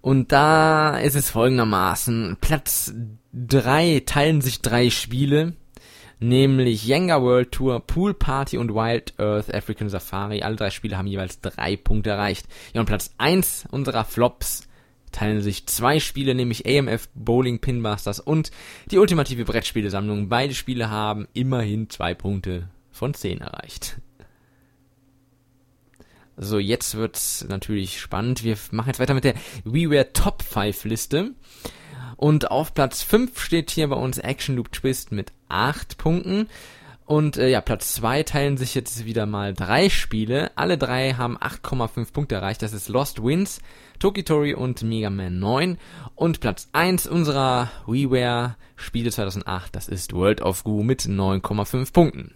[0.00, 2.36] Und da ist es folgendermaßen.
[2.40, 2.94] Platz
[3.32, 5.54] drei teilen sich drei Spiele,
[6.20, 10.42] nämlich Jenga World Tour, Pool Party und Wild Earth African Safari.
[10.42, 12.46] Alle drei Spiele haben jeweils drei Punkte erreicht.
[12.74, 14.68] Ja, und Platz eins unserer Flops
[15.10, 18.52] teilen sich zwei Spiele, nämlich AMF Bowling Pin Masters und
[18.92, 20.28] die ultimative Brettspielesammlung.
[20.28, 22.68] Beide Spiele haben immerhin zwei Punkte
[22.98, 24.00] von zehn erreicht.
[26.36, 28.44] So, jetzt wird's natürlich spannend.
[28.44, 29.34] Wir machen jetzt weiter mit der
[29.64, 31.32] WiiWare Top 5 Liste.
[32.16, 36.48] Und auf Platz 5 steht hier bei uns Action Loop Twist mit 8 Punkten.
[37.06, 40.50] Und äh, ja, Platz 2 teilen sich jetzt wieder mal drei Spiele.
[40.56, 42.62] Alle drei haben 8,5 Punkte erreicht.
[42.62, 43.60] Das ist Lost Winds,
[43.98, 45.78] Tokitori und Mega Man 9.
[46.14, 52.34] Und Platz 1 unserer WiiWare Spiele 2008, das ist World of Goo mit 9,5 Punkten.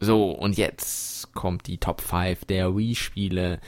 [0.00, 3.60] So, und jetzt kommt die Top 5 der Wii-Spiele.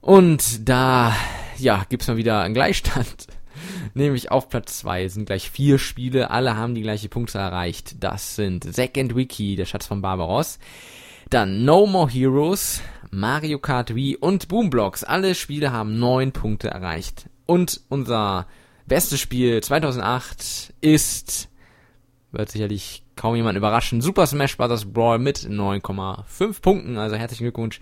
[0.00, 1.14] Und da,
[1.58, 3.26] ja, gibt's mal wieder einen Gleichstand.
[3.94, 7.96] Nämlich auf Platz 2 sind gleich vier Spiele, alle haben die gleiche Punkte erreicht.
[8.00, 10.60] Das sind Zack and Wiki, der Schatz von Barbaros.
[11.30, 15.02] Dann No More Heroes, Mario Kart Wii und Boomblocks.
[15.02, 17.28] Alle Spiele haben neun Punkte erreicht.
[17.44, 18.46] Und unser
[18.86, 21.48] bestes Spiel 2008 ist,
[22.32, 24.00] wird sicherlich kaum jemand überraschen.
[24.00, 24.84] Super Smash Bros.
[24.84, 26.98] Brawl mit 9,5 Punkten.
[26.98, 27.80] Also herzlichen Glückwunsch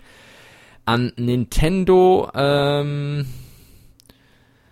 [0.85, 2.31] an Nintendo.
[2.33, 3.27] Ähm,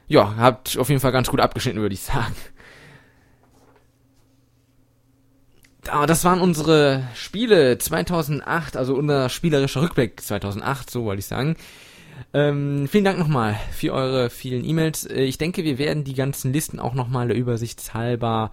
[0.07, 2.36] ja, habt auf jeden Fall ganz gut abgeschnitten, würde ich sagen.
[6.07, 11.57] Das waren unsere Spiele 2008, also unser spielerischer Rückblick 2008, so wollte ich sagen.
[12.34, 15.05] Ähm, vielen Dank nochmal für eure vielen E-Mails.
[15.05, 18.51] Äh, ich denke, wir werden die ganzen Listen auch nochmal Übersichtshalber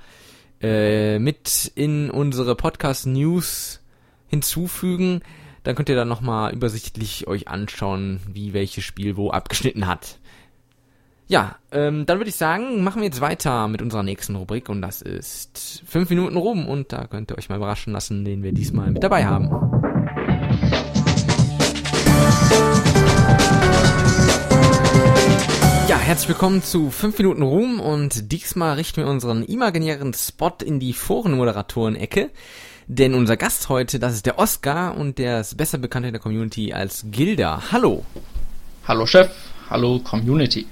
[0.63, 3.81] äh, mit in unsere Podcast News
[4.29, 5.21] hinzufügen.
[5.65, 10.19] Dann könnt ihr dann nochmal übersichtlich euch anschauen, wie welches Spiel wo abgeschnitten hat.
[11.29, 14.83] Ja, ähm, dann würde ich sagen, machen wir jetzt weiter mit unserer nächsten Rubrik und
[14.83, 18.53] das ist 5 Minuten rum und da könnt ihr euch mal überraschen lassen, den wir
[18.53, 19.92] diesmal mit dabei haben.
[25.93, 30.81] Ja, herzlich willkommen zu 5 Minuten Ruhm und diesmal richten wir unseren imaginären Spot in
[30.81, 32.31] die Forenmoderatoren-Ecke.
[32.87, 36.23] Denn unser Gast heute, das ist der Oscar und der ist besser bekannt in der
[36.23, 37.65] Community als Gilda.
[37.73, 38.07] Hallo.
[38.89, 39.31] Hallo Chef,
[39.69, 40.67] hallo Community.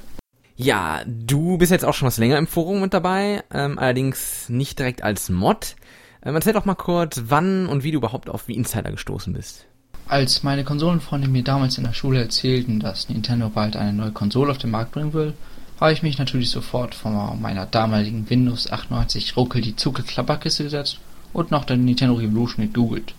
[0.56, 4.78] Ja, du bist jetzt auch schon was länger im Forum mit dabei, ähm, allerdings nicht
[4.78, 5.76] direkt als Mod.
[6.24, 9.66] Ähm, erzähl doch mal kurz, wann und wie du überhaupt auf wie Insider gestoßen bist.
[10.11, 14.50] Als meine Konsolenfreunde mir damals in der Schule erzählten, dass Nintendo bald eine neue Konsole
[14.50, 15.34] auf den Markt bringen will,
[15.80, 20.98] habe ich mich natürlich sofort von meiner damaligen Windows 98 Ruckel die Zucke Klapperkiste gesetzt
[21.32, 23.14] und nach der Nintendo Revolution gegoogelt.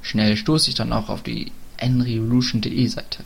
[0.00, 3.24] Schnell stoß ich dann auch auf die nrevolution.de Seite.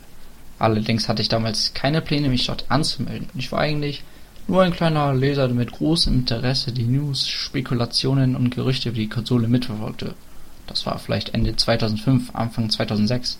[0.58, 3.28] Allerdings hatte ich damals keine Pläne, mich dort anzumelden.
[3.34, 4.04] Ich war eigentlich
[4.48, 9.10] nur ein kleiner Leser, der mit großem Interesse die News, Spekulationen und Gerüchte über die
[9.10, 10.14] Konsole mitverfolgte
[10.66, 13.38] das war vielleicht Ende 2005, Anfang 2006.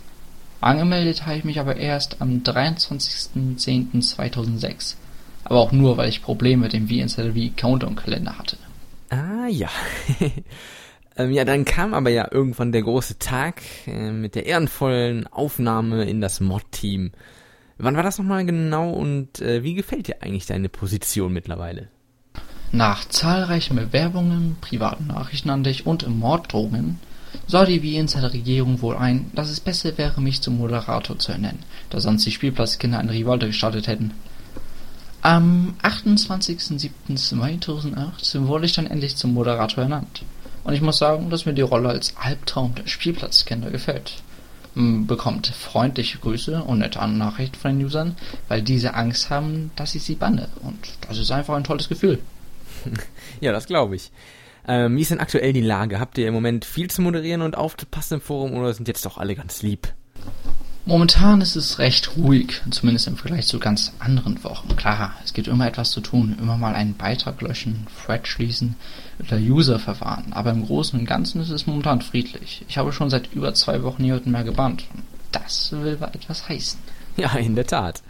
[0.60, 4.96] Angemeldet habe ich mich aber erst am 23.10.2006.
[5.44, 8.56] Aber auch nur, weil ich Probleme mit dem V-Insider Countdown-Kalender hatte.
[9.10, 9.68] Ah ja.
[11.16, 16.04] ähm, ja, dann kam aber ja irgendwann der große Tag äh, mit der ehrenvollen Aufnahme
[16.04, 17.12] in das Mod-Team.
[17.78, 21.86] Wann war das nochmal genau und äh, wie gefällt dir eigentlich deine Position mittlerweile?
[22.72, 26.98] Nach zahlreichen Bewerbungen, privaten Nachrichten an dich und Morddrohungen
[27.46, 31.62] sah die Wiener Regierung wohl ein, dass es besser wäre, mich zum Moderator zu ernennen,
[31.90, 34.12] da sonst die Spielplatzkinder eine Revolte gestartet hätten.
[35.22, 40.22] Am 28.07.2008 wurde ich dann endlich zum Moderator ernannt.
[40.62, 44.16] Und ich muss sagen, dass mir die Rolle als Albtraum der Spielplatzkinder gefällt.
[44.74, 48.14] Bekommt freundliche Grüße und nette Nachrichten von den Usern,
[48.48, 50.50] weil diese Angst haben, dass ich sie banne.
[50.62, 50.76] Und
[51.08, 52.18] das ist einfach ein tolles Gefühl.
[53.40, 54.10] Ja, das glaube ich.
[54.68, 56.00] Ähm, wie ist denn aktuell die Lage?
[56.00, 59.18] Habt ihr im Moment viel zu moderieren und aufzupassen im Forum oder sind jetzt doch
[59.18, 59.92] alle ganz lieb?
[60.88, 64.76] Momentan ist es recht ruhig, zumindest im Vergleich zu ganz anderen Wochen.
[64.76, 68.76] Klar, es gibt immer etwas zu tun, immer mal einen Beitrag löschen, Thread schließen
[69.18, 70.32] oder User verwahren.
[70.32, 72.64] Aber im Großen und Ganzen ist es momentan friedlich.
[72.68, 74.84] Ich habe schon seit über zwei Wochen niemanden mehr gebannt.
[75.32, 76.78] Das will etwas heißen.
[77.16, 78.02] Ja, in der Tat.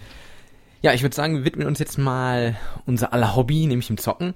[0.82, 4.34] Ja, ich würde sagen, wir widmen uns jetzt mal unser aller Hobby, nämlich dem Zocken.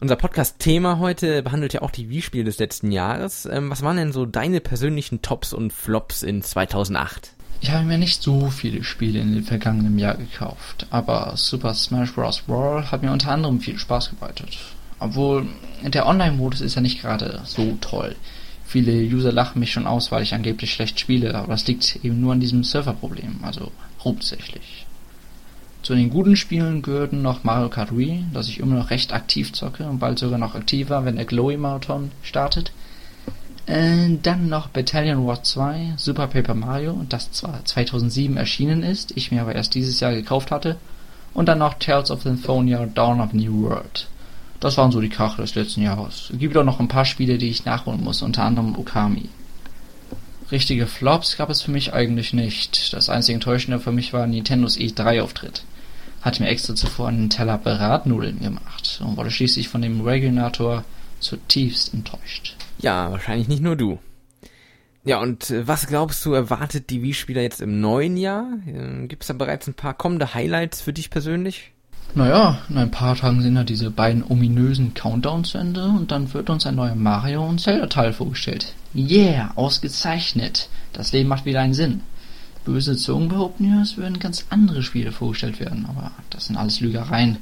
[0.00, 3.46] Unser Podcast-Thema heute behandelt ja auch die Wii-Spiele des letzten Jahres.
[3.46, 7.32] Ähm, was waren denn so deine persönlichen Tops und Flops in 2008?
[7.60, 12.12] Ich habe mir nicht so viele Spiele in den vergangenen Jahr gekauft, aber Super Smash
[12.12, 12.42] Bros.
[12.42, 14.56] Brawl hat mir unter anderem viel Spaß bereitet.
[15.00, 15.48] Obwohl,
[15.82, 18.14] der Online-Modus ist ja nicht gerade so toll.
[18.64, 22.20] Viele User lachen mich schon aus, weil ich angeblich schlecht spiele, aber das liegt eben
[22.20, 23.72] nur an diesem Serverproblem, also
[24.04, 24.77] hauptsächlich.
[25.88, 29.54] Zu den guten Spielen gehörten noch Mario Kart Wii, das ich immer noch recht aktiv
[29.54, 32.72] zocke und bald sogar noch aktiver, wenn der Glowy Marathon startet.
[33.64, 39.32] Äh, dann noch Battalion War 2, Super Paper Mario, das zwar 2007 erschienen ist, ich
[39.32, 40.76] mir aber erst dieses Jahr gekauft hatte.
[41.32, 44.08] Und dann noch Tales of Symphonia Dawn of New World.
[44.60, 46.28] Das waren so die Kracher des letzten Jahres.
[46.30, 49.30] Es gibt auch noch ein paar Spiele, die ich nachholen muss, unter anderem Okami.
[50.52, 52.92] Richtige Flops gab es für mich eigentlich nicht.
[52.92, 55.62] Das einzige Enttäuschende für mich war Nintendos E3-Auftritt.
[56.20, 60.84] Hatte mir extra zuvor einen Teller Bratnudeln gemacht und wurde schließlich von dem Regulator
[61.20, 62.56] zutiefst enttäuscht.
[62.78, 63.98] Ja, wahrscheinlich nicht nur du.
[65.04, 68.46] Ja, und äh, was glaubst du, erwartet die Wii-Spieler jetzt im neuen Jahr?
[68.66, 71.72] Äh, Gibt es da bereits ein paar kommende Highlights für dich persönlich?
[72.14, 76.32] Naja, in ein paar Tagen sind ja diese beiden ominösen Countdowns zu Ende und dann
[76.32, 78.74] wird uns ein neuer Mario und Zelda-Teil vorgestellt.
[78.94, 80.68] Yeah, ausgezeichnet.
[80.92, 82.00] Das Leben macht wieder einen Sinn.
[82.64, 86.80] Böse Zungen behaupten ja, es würden ganz andere Spiele vorgestellt werden, aber das sind alles
[86.80, 87.38] Lügereien.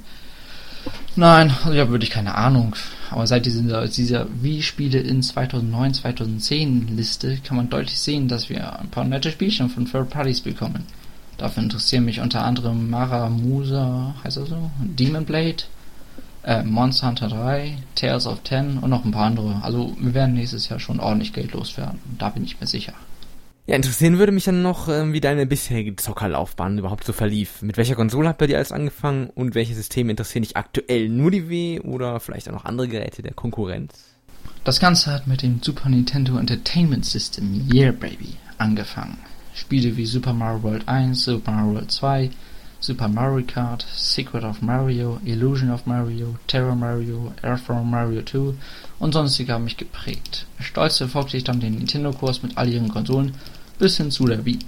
[1.17, 2.77] Nein, also ich habe wirklich keine Ahnung.
[3.11, 8.79] Aber seit dieser, dieser Wii-Spiele in 2009, 2010 Liste kann man deutlich sehen, dass wir
[8.79, 10.85] ein paar nette Spielchen von Third Parties bekommen.
[11.39, 14.71] Dafür interessieren mich unter anderem Mara Musa, heißt er so?
[14.79, 15.65] Demon Blade,
[16.45, 19.61] äh, Monster Hunter 3, Tales of Ten und noch ein paar andere.
[19.63, 21.99] Also wir werden nächstes Jahr schon ordentlich Geld loswerden.
[22.19, 22.95] Da bin ich mir sicher.
[23.69, 27.63] Ja, interessieren würde mich dann noch, ähm, wie deine bisherige Zockerlaufbahn überhaupt so verlief.
[27.63, 31.09] Mit welcher Konsole hat bei dir alles angefangen und welche Systeme interessieren dich aktuell?
[31.09, 34.05] Nur die W oder vielleicht auch noch andere Geräte der Konkurrenz?
[34.63, 39.19] Das Ganze hat mit dem Super Nintendo Entertainment System Yeah Baby angefangen.
[39.53, 42.31] Spiele wie Super Mario World 1, Super Mario World 2,
[42.79, 48.55] Super Mario Kart, Secret of Mario, Illusion of Mario, Terror Mario, Earthbound Mario 2
[49.01, 50.47] und sonstige haben mich geprägt.
[50.61, 53.35] Stolz verfolgte ich dann den Nintendo-Kurs mit all ihren Konsolen
[53.79, 54.59] bis hin zu der Wii.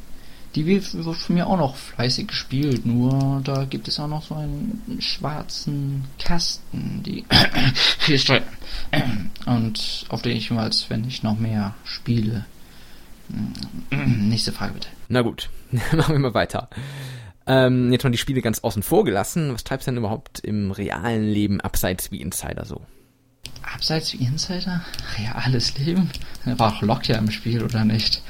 [0.55, 4.23] Die Wii wird von mir auch noch fleißig gespielt, nur da gibt es auch noch
[4.23, 7.25] so einen schwarzen Kasten, die
[9.47, 12.47] und auf den ich mal, wenn ich noch mehr spiele,
[13.91, 14.89] Nächste Frage bitte.
[15.09, 16.69] Na gut, machen wir mal weiter.
[17.47, 19.53] Ähm, jetzt mal die Spiele ganz außen vor gelassen.
[19.55, 22.83] Was treibst du denn überhaupt im realen Leben abseits wie Insider so?
[23.75, 24.83] Abseits wie Insider?
[25.19, 26.11] Reales Leben?
[26.45, 28.23] War auch Lock ja im Spiel, oder nicht?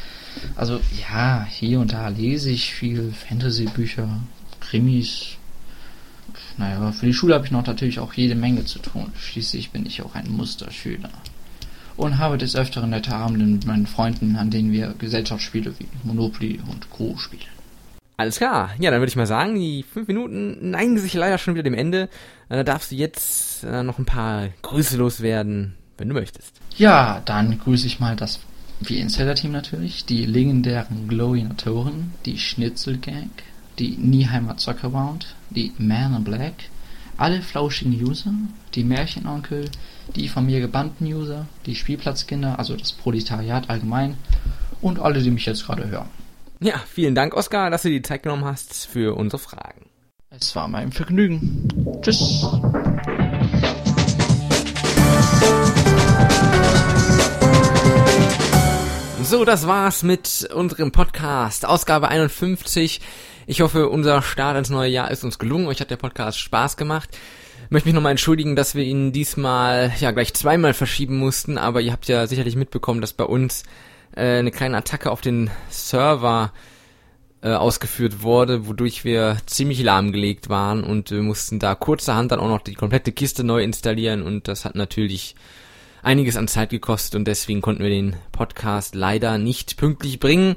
[0.57, 4.09] Also, ja, hier und da lese ich viel Fantasy-Bücher,
[4.61, 5.37] Krimis.
[6.57, 9.12] Naja, für die Schule habe ich noch natürlich auch jede Menge zu tun.
[9.18, 11.11] Schließlich bin ich auch ein Musterschüler
[11.99, 16.61] und habe des Öfteren nette Abende mit meinen Freunden, an denen wir Gesellschaftsspiele wie Monopoly
[16.70, 17.16] und Co.
[17.18, 17.43] spielen.
[18.16, 18.70] Alles klar.
[18.79, 21.74] Ja, dann würde ich mal sagen, die fünf Minuten neigen sich leider schon wieder dem
[21.74, 22.09] Ende.
[22.49, 26.55] Äh, da darfst du jetzt äh, noch ein paar Grüße loswerden, wenn du möchtest.
[26.76, 28.41] Ja, dann grüße ich mal das
[28.81, 33.31] wie Insider-Team natürlich, die legendären Glowinatoren, die Schnitzelgang,
[33.79, 36.55] die Nieheimer Zockerround, die Man in Black,
[37.16, 38.33] alle flauschigen User,
[38.74, 39.70] die Märchenonkel,
[40.14, 44.16] die von mir gebannten User, die Spielplatzkinder, also das Proletariat allgemein
[44.81, 46.09] und alle, die mich jetzt gerade hören.
[46.61, 49.87] Ja, vielen Dank, Oskar, dass du die Zeit genommen hast für unsere Fragen.
[50.31, 51.68] Es war mein Vergnügen.
[52.03, 52.45] Tschüss.
[59.29, 63.03] So, das war's mit unserem Podcast, Ausgabe 51.
[63.47, 65.66] Ich hoffe, unser Start ins neue Jahr ist uns gelungen.
[65.66, 67.11] Euch hat der Podcast Spaß gemacht.
[67.68, 71.93] Möchte mich nochmal entschuldigen, dass wir ihn diesmal ja gleich zweimal verschieben mussten, aber ihr
[71.93, 73.64] habt ja sicherlich mitbekommen, dass bei uns
[74.16, 76.55] äh, eine kleine Attacke auf den Server
[77.43, 82.49] äh, ausgeführt wurde, wodurch wir ziemlich lahmgelegt waren und wir mussten da kurzerhand dann auch
[82.49, 85.35] noch die komplette Kiste neu installieren und das hat natürlich
[86.03, 90.57] einiges an Zeit gekostet und deswegen konnten wir den Podcast leider nicht pünktlich bringen.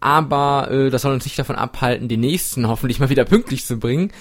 [0.00, 3.78] Aber äh, das soll uns nicht davon abhalten, den nächsten hoffentlich mal wieder pünktlich zu
[3.78, 4.12] bringen.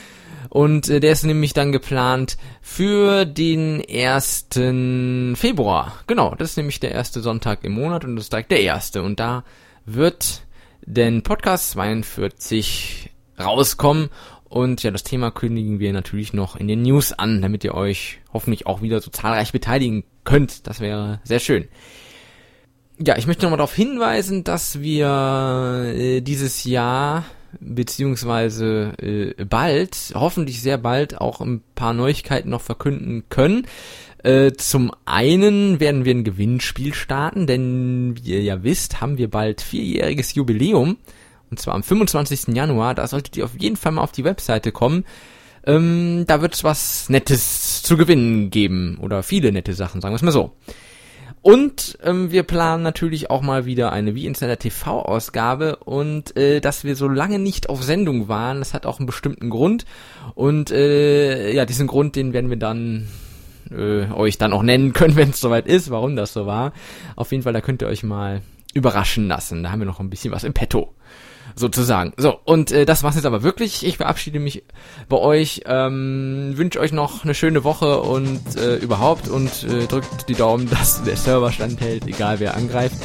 [0.49, 4.47] Und äh, der ist nämlich dann geplant für den 1.
[5.36, 5.93] Februar.
[6.08, 9.02] Genau, das ist nämlich der erste Sonntag im Monat und das ist direkt der erste.
[9.02, 9.43] Und da
[9.86, 10.43] wird
[10.86, 14.10] den Podcast 42 rauskommen.
[14.43, 18.20] Und ja, das Thema kündigen wir natürlich noch in den News an, damit ihr euch
[18.34, 20.68] hoffentlich auch wieder so zahlreich beteiligen könnt.
[20.68, 21.68] Das wäre sehr schön.
[23.00, 27.26] Ja, ich möchte nochmal darauf hinweisen, dass wir äh, dieses Jahr
[27.60, 33.68] beziehungsweise äh, bald, hoffentlich sehr bald, auch ein paar Neuigkeiten noch verkünden können.
[34.24, 39.30] Äh, zum einen werden wir ein Gewinnspiel starten, denn wie ihr ja wisst, haben wir
[39.30, 40.98] bald vierjähriges Jubiläum.
[41.50, 42.56] Und zwar am 25.
[42.56, 42.96] Januar.
[42.96, 45.06] Da solltet ihr auf jeden Fall mal auf die Webseite kommen.
[45.66, 48.97] Ähm, da wird es was Nettes zu gewinnen geben.
[49.01, 50.51] Oder viele nette Sachen, sagen wir es mal so.
[51.41, 56.62] Und ähm, wir planen natürlich auch mal wieder eine Wie Insider TV Ausgabe und äh,
[56.62, 59.86] dass wir so lange nicht auf Sendung waren, das hat auch einen bestimmten Grund
[60.36, 63.07] und äh, ja, diesen Grund, den werden wir dann
[63.72, 66.74] äh, euch dann auch nennen können, wenn es soweit ist, warum das so war.
[67.16, 68.43] Auf jeden Fall, da könnt ihr euch mal
[68.76, 69.64] überraschen lassen.
[69.64, 70.93] Da haben wir noch ein bisschen was im Petto
[71.56, 72.14] sozusagen.
[72.18, 73.86] So, und äh, das war's jetzt aber wirklich.
[73.86, 74.64] Ich verabschiede mich
[75.10, 80.30] bei euch, ähm, wünsche euch noch eine schöne Woche und äh, überhaupt und äh, drückt
[80.30, 82.95] die Daumen, dass der Server standhält, egal wer angreift.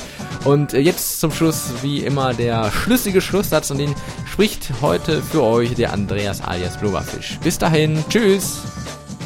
[0.44, 3.94] Und äh, jetzt zum Schluss, wie immer, der schlüssige Schlusssatz und den
[4.30, 7.38] spricht heute für euch der Andreas alias Blubberfisch.
[7.42, 8.62] Bis dahin, tschüss!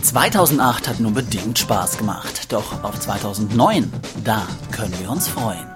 [0.02, 3.92] 2008 hat nur bedingt Spaß gemacht, doch auf 2009,
[4.24, 5.66] da können wir uns freuen.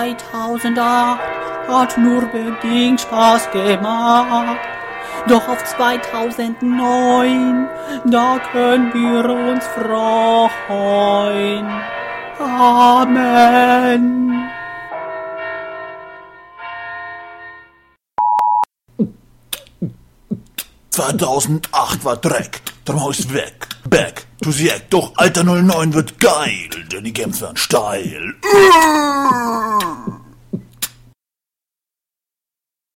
[0.00, 1.20] 2008
[1.68, 4.56] hat nur bedingt Spaß gemacht.
[5.28, 7.68] Doch auf 2009,
[8.06, 9.66] da können wir uns
[10.66, 11.66] freuen.
[12.38, 14.50] Amen.
[21.00, 24.92] »2008 war Dreck, drum ist weg, back to the act.
[24.92, 28.34] Doch Alter 09 wird geil, denn die Games werden steil.